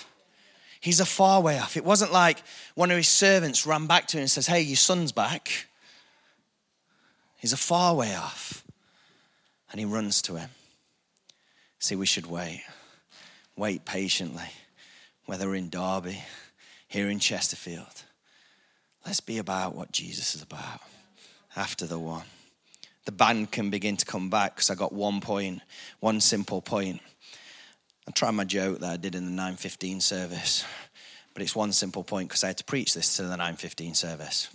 He's 0.80 1.00
a 1.00 1.06
far 1.06 1.40
way 1.40 1.58
off. 1.58 1.76
It 1.76 1.84
wasn't 1.84 2.12
like 2.12 2.42
one 2.74 2.90
of 2.90 2.96
his 2.96 3.08
servants 3.08 3.66
ran 3.66 3.86
back 3.86 4.06
to 4.08 4.18
him 4.18 4.22
and 4.22 4.30
says, 4.30 4.46
Hey, 4.46 4.60
your 4.60 4.76
son's 4.76 5.12
back. 5.12 5.66
He's 7.36 7.52
a 7.52 7.56
far 7.56 7.94
way 7.94 8.14
off. 8.14 8.64
And 9.70 9.80
he 9.80 9.86
runs 9.86 10.22
to 10.22 10.36
him. 10.36 10.50
See, 11.78 11.96
we 11.96 12.06
should 12.06 12.26
wait. 12.26 12.62
Wait 13.56 13.84
patiently, 13.84 14.50
whether 15.24 15.54
in 15.54 15.70
Derby, 15.70 16.22
here 16.88 17.08
in 17.08 17.18
Chesterfield. 17.18 18.04
Let's 19.04 19.20
be 19.20 19.38
about 19.38 19.74
what 19.74 19.92
Jesus 19.92 20.34
is 20.34 20.42
about 20.42 20.80
after 21.54 21.86
the 21.86 21.98
one. 21.98 22.24
The 23.04 23.12
band 23.12 23.52
can 23.52 23.70
begin 23.70 23.96
to 23.96 24.04
come 24.04 24.28
back 24.28 24.56
because 24.56 24.68
I 24.68 24.74
got 24.74 24.92
one 24.92 25.20
point, 25.20 25.62
one 26.00 26.20
simple 26.20 26.60
point. 26.60 27.00
I'm 28.06 28.12
trying 28.12 28.36
my 28.36 28.44
joke 28.44 28.80
that 28.80 28.90
I 28.90 28.96
did 28.96 29.14
in 29.14 29.24
the 29.24 29.30
915 29.30 30.00
service, 30.00 30.64
but 31.34 31.42
it's 31.42 31.56
one 31.56 31.72
simple 31.72 32.04
point 32.04 32.28
because 32.28 32.44
I 32.44 32.48
had 32.48 32.58
to 32.58 32.64
preach 32.64 32.94
this 32.94 33.16
to 33.16 33.22
the 33.22 33.30
915 33.30 33.94
service. 33.94 34.48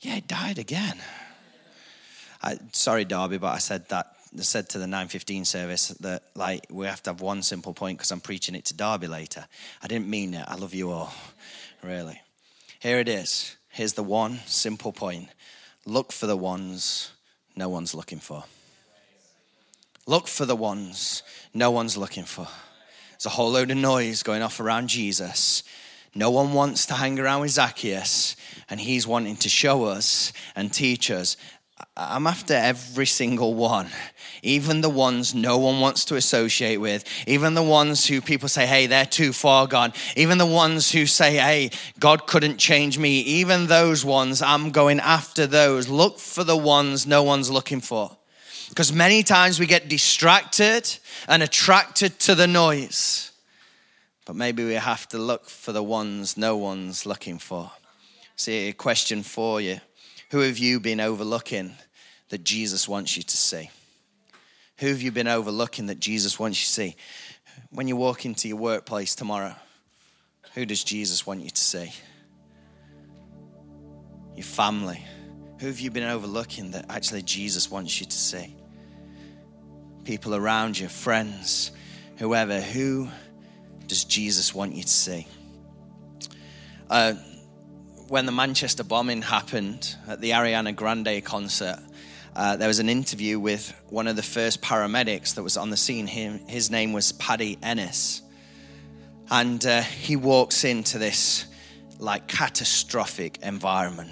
Yeah, 0.00 0.16
it 0.16 0.28
died 0.28 0.58
again. 0.58 0.98
I, 2.42 2.58
sorry, 2.72 3.04
Derby, 3.04 3.38
but 3.38 3.54
I 3.54 3.58
said 3.58 3.88
that 3.88 4.06
I 4.36 4.42
said 4.42 4.68
to 4.70 4.78
the 4.78 4.86
915 4.86 5.44
service 5.44 5.88
that 6.00 6.24
like 6.34 6.66
we 6.68 6.86
have 6.86 7.02
to 7.04 7.10
have 7.10 7.20
one 7.20 7.42
simple 7.42 7.72
point 7.72 7.98
because 7.98 8.10
I'm 8.10 8.20
preaching 8.20 8.54
it 8.54 8.64
to 8.66 8.74
Derby 8.74 9.06
later. 9.06 9.46
I 9.80 9.86
didn't 9.86 10.08
mean 10.08 10.34
it. 10.34 10.44
I 10.46 10.56
love 10.56 10.74
you 10.74 10.90
all, 10.90 11.14
really. 11.82 12.20
Here 12.80 12.98
it 12.98 13.08
is. 13.08 13.56
Here's 13.70 13.92
the 13.92 14.02
one 14.02 14.40
simple 14.46 14.92
point. 14.92 15.28
Look 15.86 16.12
for 16.12 16.26
the 16.26 16.36
ones 16.36 17.12
no 17.56 17.68
one's 17.68 17.94
looking 17.94 18.18
for. 18.18 18.44
Look 20.06 20.28
for 20.28 20.44
the 20.44 20.56
ones 20.56 21.22
no 21.52 21.70
one's 21.70 21.96
looking 21.96 22.24
for. 22.24 22.46
There's 23.12 23.26
a 23.26 23.30
whole 23.30 23.52
load 23.52 23.70
of 23.70 23.76
noise 23.76 24.22
going 24.22 24.42
off 24.42 24.60
around 24.60 24.88
Jesus. 24.88 25.62
No 26.14 26.30
one 26.30 26.52
wants 26.52 26.86
to 26.86 26.94
hang 26.94 27.18
around 27.18 27.40
with 27.40 27.50
Zacchaeus, 27.50 28.36
and 28.70 28.78
he's 28.78 29.06
wanting 29.06 29.36
to 29.36 29.48
show 29.48 29.84
us 29.84 30.32
and 30.54 30.72
teach 30.72 31.10
us 31.10 31.36
I'm 31.96 32.26
after 32.26 32.54
every 32.54 33.06
single 33.06 33.54
one, 33.54 33.88
even 34.42 34.80
the 34.80 34.88
ones 34.88 35.34
no 35.34 35.58
one 35.58 35.80
wants 35.80 36.04
to 36.06 36.16
associate 36.16 36.78
with, 36.78 37.04
even 37.26 37.54
the 37.54 37.62
ones 37.62 38.06
who 38.06 38.20
people 38.20 38.48
say, 38.48 38.66
hey, 38.66 38.86
they're 38.86 39.06
too 39.06 39.32
far 39.32 39.66
gone, 39.66 39.92
even 40.16 40.38
the 40.38 40.46
ones 40.46 40.90
who 40.90 41.06
say, 41.06 41.34
hey, 41.34 41.70
God 41.98 42.26
couldn't 42.26 42.58
change 42.58 42.98
me, 42.98 43.20
even 43.20 43.66
those 43.66 44.04
ones, 44.04 44.42
I'm 44.42 44.70
going 44.70 45.00
after 45.00 45.46
those. 45.46 45.88
Look 45.88 46.18
for 46.18 46.44
the 46.44 46.56
ones 46.56 47.06
no 47.06 47.22
one's 47.22 47.50
looking 47.50 47.80
for. 47.80 48.16
Because 48.68 48.92
many 48.92 49.22
times 49.22 49.60
we 49.60 49.66
get 49.66 49.88
distracted 49.88 50.98
and 51.28 51.42
attracted 51.42 52.18
to 52.20 52.34
the 52.34 52.46
noise, 52.46 53.30
but 54.24 54.36
maybe 54.36 54.64
we 54.64 54.74
have 54.74 55.08
to 55.08 55.18
look 55.18 55.48
for 55.48 55.72
the 55.72 55.82
ones 55.82 56.36
no 56.36 56.56
one's 56.56 57.06
looking 57.06 57.38
for. 57.38 57.70
See, 58.36 58.68
a 58.68 58.72
question 58.72 59.22
for 59.22 59.60
you 59.60 59.80
who 60.30 60.40
have 60.40 60.58
you 60.58 60.80
been 60.80 61.00
overlooking 61.00 61.76
that 62.30 62.42
Jesus 62.42 62.88
wants 62.88 63.16
you 63.16 63.22
to 63.22 63.36
see? 63.36 63.70
Who 64.78 64.88
have 64.88 65.00
you 65.00 65.12
been 65.12 65.28
overlooking 65.28 65.86
that 65.86 66.00
Jesus 66.00 66.38
wants 66.38 66.60
you 66.60 66.64
to 66.64 66.72
see? 66.72 66.96
When 67.70 67.86
you 67.86 67.96
walk 67.96 68.24
into 68.24 68.48
your 68.48 68.56
workplace 68.56 69.14
tomorrow, 69.14 69.54
who 70.54 70.66
does 70.66 70.82
Jesus 70.82 71.26
want 71.26 71.42
you 71.42 71.50
to 71.50 71.60
see? 71.60 71.92
Your 74.34 74.44
family. 74.44 75.04
Who 75.60 75.68
have 75.68 75.78
you 75.78 75.90
been 75.90 76.04
overlooking 76.04 76.72
that 76.72 76.86
actually 76.88 77.22
Jesus 77.22 77.70
wants 77.70 78.00
you 78.00 78.06
to 78.06 78.16
see? 78.16 78.56
People 80.04 80.34
around 80.34 80.78
you, 80.78 80.88
friends, 80.88 81.70
whoever. 82.16 82.60
Who 82.60 83.08
does 83.86 84.04
Jesus 84.04 84.54
want 84.54 84.74
you 84.74 84.82
to 84.82 84.88
see? 84.88 85.26
Uh, 86.90 87.14
when 88.08 88.26
the 88.26 88.32
Manchester 88.32 88.84
bombing 88.84 89.22
happened 89.22 89.94
at 90.08 90.20
the 90.20 90.30
Ariana 90.30 90.74
Grande 90.74 91.24
concert, 91.24 91.78
uh, 92.36 92.56
there 92.56 92.68
was 92.68 92.80
an 92.80 92.88
interview 92.88 93.38
with 93.38 93.72
one 93.88 94.08
of 94.08 94.16
the 94.16 94.22
first 94.22 94.60
paramedics 94.60 95.36
that 95.36 95.42
was 95.44 95.56
on 95.56 95.70
the 95.70 95.76
scene. 95.76 96.06
His 96.06 96.70
name 96.70 96.92
was 96.92 97.12
Paddy 97.12 97.58
Ennis. 97.62 98.22
And 99.30 99.64
uh, 99.64 99.82
he 99.82 100.16
walks 100.16 100.64
into 100.64 100.98
this 100.98 101.46
like 101.98 102.26
catastrophic 102.26 103.38
environment. 103.42 104.10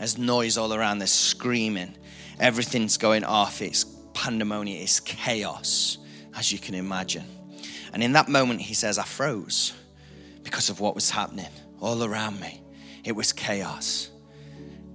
There's 0.00 0.18
noise 0.18 0.58
all 0.58 0.74
around, 0.74 0.98
there's 0.98 1.12
screaming, 1.12 1.96
everything's 2.40 2.96
going 2.96 3.22
off. 3.22 3.62
It's 3.62 3.84
pandemonium, 4.14 4.82
it's 4.82 4.98
chaos, 4.98 5.98
as 6.34 6.50
you 6.50 6.58
can 6.58 6.74
imagine. 6.74 7.24
And 7.92 8.02
in 8.02 8.14
that 8.14 8.28
moment, 8.28 8.60
he 8.60 8.74
says, 8.74 8.98
I 8.98 9.04
froze 9.04 9.72
because 10.42 10.70
of 10.70 10.80
what 10.80 10.96
was 10.96 11.10
happening 11.10 11.46
all 11.80 12.02
around 12.02 12.40
me 12.40 12.60
it 13.04 13.12
was 13.12 13.32
chaos. 13.32 14.10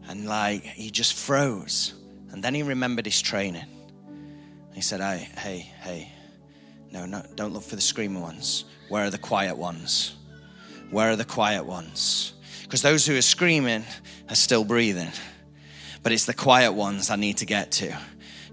And 0.08 0.28
like, 0.28 0.64
he 0.64 0.92
just 0.92 1.14
froze. 1.14 1.94
And 2.32 2.44
then 2.44 2.54
he 2.54 2.64
remembered 2.64 3.06
his 3.06 3.22
training. 3.22 3.66
He 4.74 4.82
said, 4.82 5.00
Hey, 5.02 5.30
hey, 5.38 5.72
hey, 5.82 6.12
no, 6.92 7.06
no, 7.06 7.26
don't 7.36 7.54
look 7.54 7.64
for 7.64 7.76
the 7.76 7.82
screaming 7.82 8.22
ones. 8.22 8.66
Where 8.90 9.06
are 9.06 9.10
the 9.10 9.18
quiet 9.18 9.58
ones? 9.58 10.16
Where 10.92 11.10
are 11.10 11.16
the 11.16 11.26
quiet 11.26 11.66
ones? 11.66 12.34
Because 12.66 12.82
those 12.82 13.06
who 13.06 13.16
are 13.16 13.22
screaming 13.22 13.84
are 14.28 14.36
still 14.36 14.64
breathing. 14.64 15.12
But 16.04 16.12
it's 16.12 16.26
the 16.26 16.34
quiet 16.34 16.74
ones 16.74 17.10
I 17.10 17.16
need 17.16 17.38
to 17.38 17.46
get 17.46 17.72
to 17.74 17.96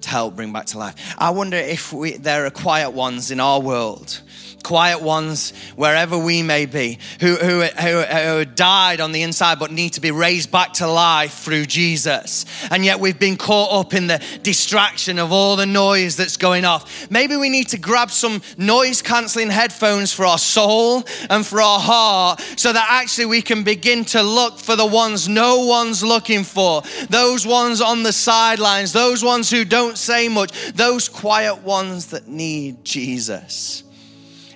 to 0.02 0.08
help 0.08 0.36
bring 0.36 0.52
back 0.52 0.66
to 0.66 0.78
life. 0.78 1.14
I 1.16 1.30
wonder 1.30 1.56
if 1.56 1.92
we, 1.92 2.16
there 2.16 2.44
are 2.44 2.50
quiet 2.50 2.90
ones 2.90 3.30
in 3.30 3.40
our 3.40 3.60
world 3.60 4.20
quiet 4.62 5.00
ones, 5.00 5.52
wherever 5.76 6.16
we 6.16 6.42
may 6.42 6.66
be, 6.66 6.98
who, 7.20 7.36
who, 7.36 7.62
who, 7.62 8.02
who, 8.02 8.44
died 8.44 9.00
on 9.00 9.12
the 9.12 9.22
inside 9.22 9.58
but 9.58 9.70
need 9.70 9.94
to 9.94 10.00
be 10.00 10.10
raised 10.10 10.50
back 10.50 10.72
to 10.74 10.86
life 10.86 11.34
through 11.34 11.66
Jesus. 11.66 12.44
And 12.70 12.84
yet 12.84 13.00
we've 13.00 13.18
been 13.18 13.36
caught 13.36 13.72
up 13.72 13.94
in 13.94 14.06
the 14.06 14.22
distraction 14.42 15.18
of 15.18 15.32
all 15.32 15.56
the 15.56 15.66
noise 15.66 16.16
that's 16.16 16.36
going 16.36 16.64
off. 16.64 17.10
Maybe 17.10 17.36
we 17.36 17.48
need 17.48 17.68
to 17.68 17.78
grab 17.78 18.10
some 18.10 18.42
noise 18.56 19.02
canceling 19.02 19.50
headphones 19.50 20.12
for 20.12 20.24
our 20.24 20.38
soul 20.38 21.04
and 21.30 21.46
for 21.46 21.60
our 21.60 21.80
heart 21.80 22.40
so 22.56 22.72
that 22.72 22.86
actually 22.90 23.26
we 23.26 23.42
can 23.42 23.64
begin 23.64 24.04
to 24.06 24.22
look 24.22 24.58
for 24.58 24.76
the 24.76 24.86
ones 24.86 25.28
no 25.28 25.66
one's 25.66 26.02
looking 26.02 26.44
for, 26.44 26.82
those 27.08 27.46
ones 27.46 27.80
on 27.80 28.02
the 28.02 28.12
sidelines, 28.12 28.92
those 28.92 29.24
ones 29.24 29.50
who 29.50 29.64
don't 29.64 29.98
say 29.98 30.28
much, 30.28 30.72
those 30.72 31.08
quiet 31.08 31.62
ones 31.62 32.06
that 32.06 32.28
need 32.28 32.84
Jesus. 32.84 33.84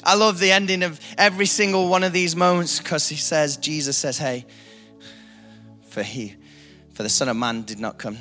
I 0.07 0.14
love 0.14 0.38
the 0.38 0.53
ending 0.53 0.85
of 0.85 1.01
every 1.19 1.47
single 1.47 1.88
one 1.88 2.05
of 2.05 2.12
these 2.12 2.37
moments 2.37 2.79
because 2.79 3.09
he 3.09 3.16
says, 3.16 3.57
Jesus 3.57 3.97
says, 3.97 4.16
Hey, 4.16 4.47
for 5.88 6.05
he, 6.05 6.37
for 6.92 7.03
the 7.03 7.09
Son 7.09 7.29
of 7.29 7.37
Man 7.37 7.62
did 7.62 7.81
not 7.81 7.99
come, 7.99 8.19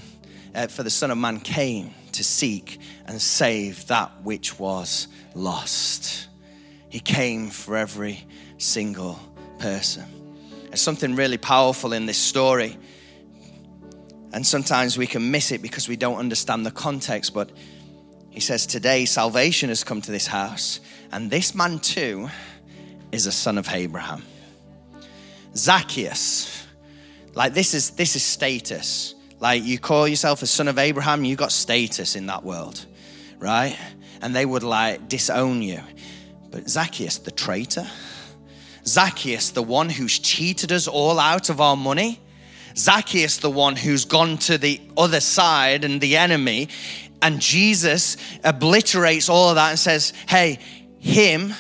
uh, 0.56 0.66
for 0.66 0.82
the 0.82 0.90
Son 0.90 1.12
of 1.12 1.20
Man 1.20 1.40
came 1.40 1.94
to 2.14 2.24
seek 2.24 2.80
and 3.06 3.22
save 3.22 3.86
that 3.86 4.24
which 4.24 4.58
was 4.58 5.08
lost. 5.36 6.28
He 6.90 7.00
came 7.00 7.52
for 7.52 7.78
every 7.78 8.26
single 8.58 9.20
person. 9.60 10.06
There's 10.70 10.82
something 10.82 11.16
really 11.16 11.38
powerful 11.38 11.94
in 11.94 12.08
this 12.08 12.18
story. 12.18 12.80
And 14.34 14.46
sometimes 14.46 14.98
we 14.98 15.06
can 15.06 15.30
miss 15.30 15.52
it 15.52 15.62
because 15.62 15.88
we 15.88 15.98
don't 15.98 16.18
understand 16.18 16.66
the 16.66 16.72
context, 16.72 17.34
but 17.36 17.52
He 18.36 18.42
says, 18.42 18.66
Today 18.66 19.06
salvation 19.06 19.70
has 19.70 19.86
come 19.86 20.02
to 20.02 20.12
this 20.12 20.28
house, 20.28 20.82
and 21.14 21.32
this 21.32 21.56
man 21.56 21.80
too 21.80 22.30
is 23.14 23.28
a 23.28 23.32
son 23.32 23.58
of 23.58 23.70
Abraham. 23.70 24.24
Zacchaeus, 25.56 26.68
like 27.34 27.54
this 27.54 27.74
is 27.74 27.92
this 27.92 28.18
is 28.18 28.24
status. 28.24 29.16
Like 29.40 29.64
you 29.64 29.80
call 29.80 30.06
yourself 30.06 30.42
a 30.42 30.48
son 30.48 30.68
of 30.68 30.78
Abraham, 30.78 31.24
you 31.24 31.38
got 31.38 31.54
status 31.54 32.18
in 32.18 32.26
that 32.26 32.44
world, 32.44 32.86
right? 33.40 33.78
And 34.22 34.36
they 34.36 34.46
would 34.46 34.64
like 34.64 35.08
disown 35.08 35.62
you. 35.62 35.80
But 36.52 36.70
Zacchaeus, 36.70 37.20
the 37.20 37.32
traitor, 37.32 37.88
Zacchaeus, 38.86 39.52
the 39.52 39.64
one 39.64 39.88
who's 39.88 40.20
cheated 40.20 40.74
us 40.74 40.90
all 40.90 41.20
out 41.20 41.50
of 41.50 41.62
our 41.62 41.78
money, 41.78 42.20
Zacchaeus, 42.76 43.38
the 43.38 43.50
one 43.50 43.78
who's 43.78 44.04
gone 44.04 44.38
to 44.40 44.58
the 44.58 44.82
other 44.98 45.22
side 45.22 45.86
and 45.86 46.02
the 46.02 46.18
enemy, 46.18 46.68
and 47.26 47.42
Jesus 47.42 48.18
obliterates 48.44 49.30
all 49.30 49.50
of 49.50 49.56
that 49.56 49.72
and 49.72 49.80
says, 49.80 50.14
Hey, 50.30 50.60
him 51.00 51.56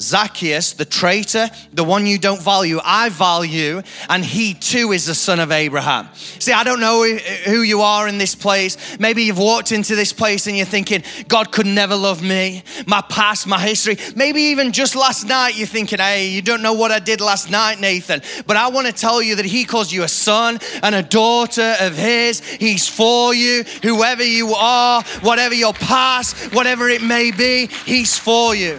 Zacchaeus, 0.00 0.72
the 0.72 0.84
traitor, 0.84 1.50
the 1.72 1.84
one 1.84 2.06
you 2.06 2.18
don't 2.18 2.40
value, 2.40 2.80
I 2.82 3.10
value, 3.10 3.82
and 4.08 4.24
he 4.24 4.54
too 4.54 4.92
is 4.92 5.06
the 5.06 5.14
son 5.14 5.40
of 5.40 5.52
Abraham. 5.52 6.08
See, 6.14 6.52
I 6.52 6.64
don't 6.64 6.80
know 6.80 7.04
who 7.04 7.62
you 7.62 7.82
are 7.82 8.08
in 8.08 8.18
this 8.18 8.34
place. 8.34 8.98
Maybe 8.98 9.24
you've 9.24 9.38
walked 9.38 9.72
into 9.72 9.94
this 9.94 10.12
place 10.12 10.46
and 10.46 10.56
you're 10.56 10.66
thinking, 10.66 11.02
God 11.28 11.52
could 11.52 11.66
never 11.66 11.94
love 11.94 12.22
me, 12.22 12.62
my 12.86 13.02
past, 13.02 13.46
my 13.46 13.60
history. 13.60 13.98
Maybe 14.16 14.42
even 14.42 14.72
just 14.72 14.96
last 14.96 15.26
night 15.26 15.56
you're 15.56 15.66
thinking, 15.66 15.98
hey, 15.98 16.28
you 16.28 16.42
don't 16.42 16.62
know 16.62 16.72
what 16.72 16.90
I 16.90 16.98
did 16.98 17.20
last 17.20 17.50
night, 17.50 17.80
Nathan. 17.80 18.22
But 18.46 18.56
I 18.56 18.68
want 18.68 18.86
to 18.86 18.92
tell 18.92 19.20
you 19.20 19.36
that 19.36 19.44
he 19.44 19.64
calls 19.64 19.92
you 19.92 20.02
a 20.02 20.08
son 20.08 20.58
and 20.82 20.94
a 20.94 21.02
daughter 21.02 21.74
of 21.80 21.96
his. 21.96 22.40
He's 22.40 22.88
for 22.88 23.34
you, 23.34 23.64
whoever 23.82 24.24
you 24.24 24.54
are, 24.54 25.02
whatever 25.20 25.54
your 25.54 25.74
past, 25.74 26.54
whatever 26.54 26.88
it 26.88 27.02
may 27.02 27.30
be, 27.30 27.66
he's 27.84 28.18
for 28.18 28.54
you. 28.54 28.78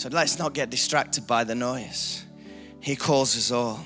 So 0.00 0.08
let's 0.08 0.38
not 0.38 0.54
get 0.54 0.70
distracted 0.70 1.26
by 1.26 1.44
the 1.44 1.54
noise. 1.54 2.24
He 2.80 2.96
calls 2.96 3.36
us 3.36 3.50
all. 3.50 3.84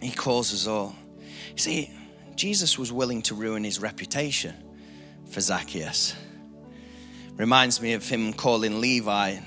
He 0.00 0.12
calls 0.12 0.54
us 0.54 0.68
all. 0.68 0.94
See, 1.56 1.90
Jesus 2.36 2.78
was 2.78 2.92
willing 2.92 3.20
to 3.22 3.34
ruin 3.34 3.64
his 3.64 3.80
reputation 3.80 4.54
for 5.28 5.40
Zacchaeus. 5.40 6.14
Reminds 7.32 7.82
me 7.82 7.94
of 7.94 8.08
him 8.08 8.32
calling 8.32 8.80
Levi. 8.80 9.38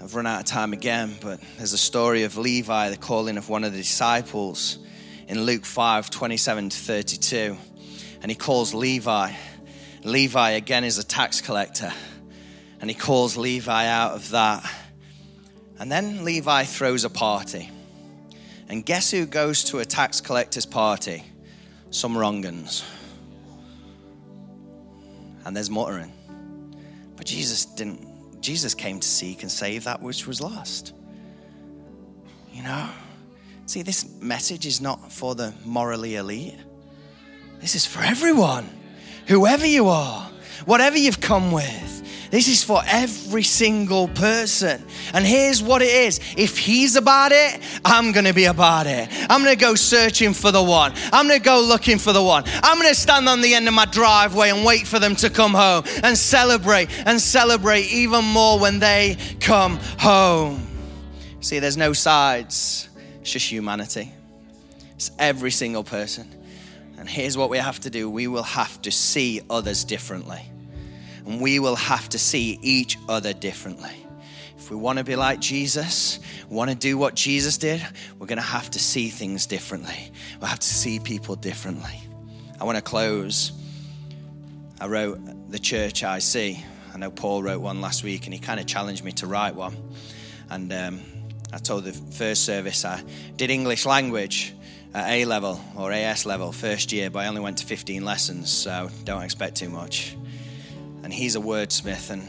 I've 0.00 0.14
run 0.14 0.26
out 0.26 0.40
of 0.40 0.46
time 0.46 0.72
again, 0.72 1.14
but 1.20 1.42
there's 1.58 1.74
a 1.74 1.78
story 1.78 2.22
of 2.22 2.38
Levi, 2.38 2.88
the 2.88 2.96
calling 2.96 3.36
of 3.36 3.50
one 3.50 3.64
of 3.64 3.72
the 3.72 3.78
disciples 3.78 4.78
in 5.28 5.42
Luke 5.42 5.66
5 5.66 6.08
27 6.08 6.70
to 6.70 6.76
32. 6.78 7.58
And 8.22 8.30
he 8.30 8.34
calls 8.34 8.72
Levi. 8.72 9.34
Levi, 10.04 10.50
again, 10.52 10.84
is 10.84 10.96
a 10.96 11.04
tax 11.04 11.42
collector. 11.42 11.92
And 12.80 12.88
he 12.88 12.96
calls 12.96 13.36
Levi 13.36 13.88
out 13.88 14.12
of 14.12 14.30
that 14.30 14.64
and 15.78 15.90
then 15.90 16.24
Levi 16.24 16.64
throws 16.64 17.04
a 17.04 17.10
party. 17.10 17.70
And 18.68 18.84
guess 18.84 19.10
who 19.10 19.26
goes 19.26 19.64
to 19.64 19.78
a 19.78 19.84
tax 19.84 20.20
collector's 20.20 20.66
party? 20.66 21.24
Some 21.90 22.16
wrongans. 22.16 22.84
And 25.44 25.56
there's 25.56 25.70
muttering. 25.70 26.12
But 27.16 27.26
Jesus 27.26 27.64
didn't, 27.64 28.40
Jesus 28.42 28.74
came 28.74 29.00
to 29.00 29.06
seek 29.06 29.42
and 29.42 29.50
save 29.50 29.84
that 29.84 30.02
which 30.02 30.26
was 30.26 30.40
lost. 30.40 30.92
You 32.52 32.62
know? 32.62 32.88
See, 33.66 33.82
this 33.82 34.08
message 34.20 34.66
is 34.66 34.80
not 34.80 35.12
for 35.12 35.34
the 35.34 35.52
morally 35.64 36.16
elite. 36.16 36.58
This 37.60 37.74
is 37.74 37.86
for 37.86 38.00
everyone, 38.00 38.68
whoever 39.26 39.66
you 39.66 39.88
are, 39.88 40.30
whatever 40.64 40.96
you've 40.96 41.20
come 41.20 41.52
with. 41.52 41.95
This 42.36 42.48
is 42.48 42.62
for 42.62 42.82
every 42.86 43.42
single 43.42 44.08
person. 44.08 44.84
And 45.14 45.24
here's 45.24 45.62
what 45.62 45.80
it 45.80 45.88
is 45.88 46.20
if 46.36 46.58
he's 46.58 46.94
about 46.94 47.32
it, 47.32 47.62
I'm 47.82 48.12
going 48.12 48.26
to 48.26 48.34
be 48.34 48.44
about 48.44 48.86
it. 48.86 49.08
I'm 49.30 49.42
going 49.42 49.56
to 49.56 49.58
go 49.58 49.74
searching 49.74 50.34
for 50.34 50.52
the 50.52 50.62
one. 50.62 50.92
I'm 51.14 51.28
going 51.28 51.40
to 51.40 51.42
go 51.42 51.62
looking 51.62 51.96
for 51.96 52.12
the 52.12 52.22
one. 52.22 52.44
I'm 52.62 52.76
going 52.76 52.90
to 52.90 52.94
stand 52.94 53.26
on 53.26 53.40
the 53.40 53.54
end 53.54 53.68
of 53.68 53.72
my 53.72 53.86
driveway 53.86 54.50
and 54.50 54.66
wait 54.66 54.86
for 54.86 54.98
them 54.98 55.16
to 55.16 55.30
come 55.30 55.54
home 55.54 55.84
and 56.02 56.18
celebrate 56.18 56.90
and 57.06 57.18
celebrate 57.18 57.86
even 57.90 58.22
more 58.26 58.58
when 58.58 58.80
they 58.80 59.16
come 59.40 59.78
home. 59.98 60.66
See, 61.40 61.58
there's 61.58 61.78
no 61.78 61.94
sides, 61.94 62.90
it's 63.22 63.32
just 63.32 63.50
humanity. 63.50 64.12
It's 64.96 65.10
every 65.18 65.52
single 65.52 65.84
person. 65.84 66.30
And 66.98 67.08
here's 67.08 67.38
what 67.38 67.48
we 67.48 67.56
have 67.56 67.80
to 67.80 67.88
do 67.88 68.10
we 68.10 68.26
will 68.26 68.42
have 68.42 68.82
to 68.82 68.90
see 68.90 69.40
others 69.48 69.84
differently 69.84 70.50
and 71.26 71.40
we 71.40 71.58
will 71.58 71.76
have 71.76 72.08
to 72.10 72.18
see 72.18 72.58
each 72.62 72.96
other 73.08 73.32
differently. 73.32 74.06
If 74.56 74.70
we 74.70 74.76
want 74.76 74.98
to 74.98 75.04
be 75.04 75.16
like 75.16 75.40
Jesus, 75.40 76.18
want 76.48 76.70
to 76.70 76.76
do 76.76 76.96
what 76.96 77.14
Jesus 77.14 77.58
did, 77.58 77.84
we're 78.18 78.26
going 78.26 78.38
to 78.38 78.42
have 78.42 78.70
to 78.70 78.78
see 78.78 79.08
things 79.10 79.46
differently. 79.46 80.12
We'll 80.40 80.48
have 80.48 80.60
to 80.60 80.66
see 80.66 80.98
people 80.98 81.36
differently. 81.36 82.00
I 82.60 82.64
want 82.64 82.76
to 82.76 82.82
close. 82.82 83.52
I 84.80 84.86
wrote 84.86 85.20
The 85.50 85.58
Church 85.58 86.02
I 86.04 86.20
See. 86.20 86.64
I 86.94 86.98
know 86.98 87.10
Paul 87.10 87.42
wrote 87.42 87.60
one 87.60 87.80
last 87.80 88.02
week 88.02 88.26
and 88.26 88.32
he 88.32 88.40
kind 88.40 88.58
of 88.58 88.66
challenged 88.66 89.04
me 89.04 89.12
to 89.12 89.26
write 89.26 89.54
one. 89.54 89.76
And 90.48 90.72
um, 90.72 91.00
I 91.52 91.58
told 91.58 91.84
the 91.84 91.92
first 91.92 92.44
service 92.44 92.84
I 92.84 93.02
did 93.36 93.50
English 93.50 93.84
language 93.84 94.54
at 94.94 95.10
A 95.10 95.24
level 95.26 95.60
or 95.76 95.92
AS 95.92 96.24
level 96.24 96.52
first 96.52 96.92
year, 96.92 97.10
but 97.10 97.20
I 97.20 97.28
only 97.28 97.40
went 97.40 97.58
to 97.58 97.66
15 97.66 98.04
lessons, 98.04 98.50
so 98.50 98.88
don't 99.04 99.22
expect 99.22 99.56
too 99.56 99.68
much 99.68 100.16
and 101.06 101.14
he's 101.14 101.36
a 101.36 101.38
wordsmith, 101.38 102.10
and 102.10 102.26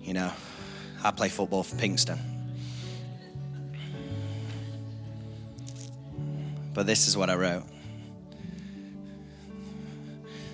you 0.00 0.14
know, 0.14 0.32
I 1.04 1.10
play 1.10 1.28
football 1.28 1.62
for 1.62 1.76
Pinxton. 1.76 2.18
But 6.72 6.86
this 6.86 7.06
is 7.06 7.18
what 7.18 7.28
I 7.28 7.34
wrote. 7.34 7.64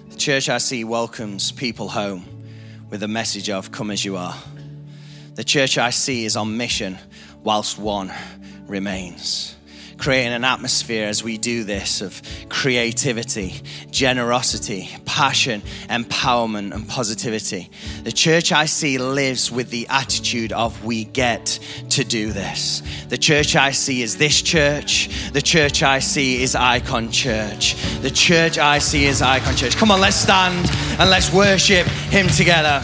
The 0.09 0.17
church 0.17 0.49
I 0.49 0.59
see 0.59 0.83
welcomes 0.83 1.53
people 1.53 1.89
home 1.89 2.25
with 2.91 3.05
a 3.05 3.09
message 3.09 3.51
of 3.51 3.71
come 3.71 3.93
as 3.93 4.05
you 4.05 4.17
are. 4.17 4.35
The 5.37 5.45
church 5.45 5.79
I 5.79 5.91
see 5.91 6.25
is 6.25 6.37
on 6.37 6.57
mission 6.57 6.99
whilst 7.45 7.79
one 7.79 8.13
remains 8.67 9.56
creating 9.99 10.33
an 10.33 10.45
atmosphere 10.45 11.07
as 11.07 11.23
we 11.23 11.39
do 11.39 11.65
this 11.65 12.01
of 12.01 12.21
creativity, 12.49 13.55
generosity, 13.91 14.89
passion, 15.05 15.63
empowerment, 15.89 16.75
and 16.75 16.89
positivity. 16.89 17.71
The 18.05 18.13
church 18.13 18.53
I 18.53 18.67
see 18.67 18.99
lives 18.99 19.51
with 19.51 19.71
the 19.71 19.87
attitude 19.89 20.53
of 20.53 20.85
we 20.85 21.05
get 21.05 21.59
to 21.91 22.05
do 22.05 22.33
this. 22.33 22.83
The 23.09 23.19
church 23.19 23.57
I 23.57 23.71
see 23.71 24.03
is 24.03 24.17
this 24.17 24.43
church. 24.43 25.09
The 25.33 25.43
church 25.43 25.83
I 25.83 25.99
see 25.99 26.43
is 26.43 26.55
IKON 26.55 27.13
Church. 27.13 27.75
The 28.01 28.11
church 28.11 28.59
I 28.59 28.79
see 28.79 29.07
is 29.07 29.23
IKON 29.23 29.57
Church. 29.57 29.77
Come 29.77 29.91
on, 29.91 30.01
let's 30.01 30.17
stand 30.17 30.71
and 30.99 31.11
let's 31.11 31.33
worship 31.33 31.87
Him 31.87 32.29
together. 32.29 32.83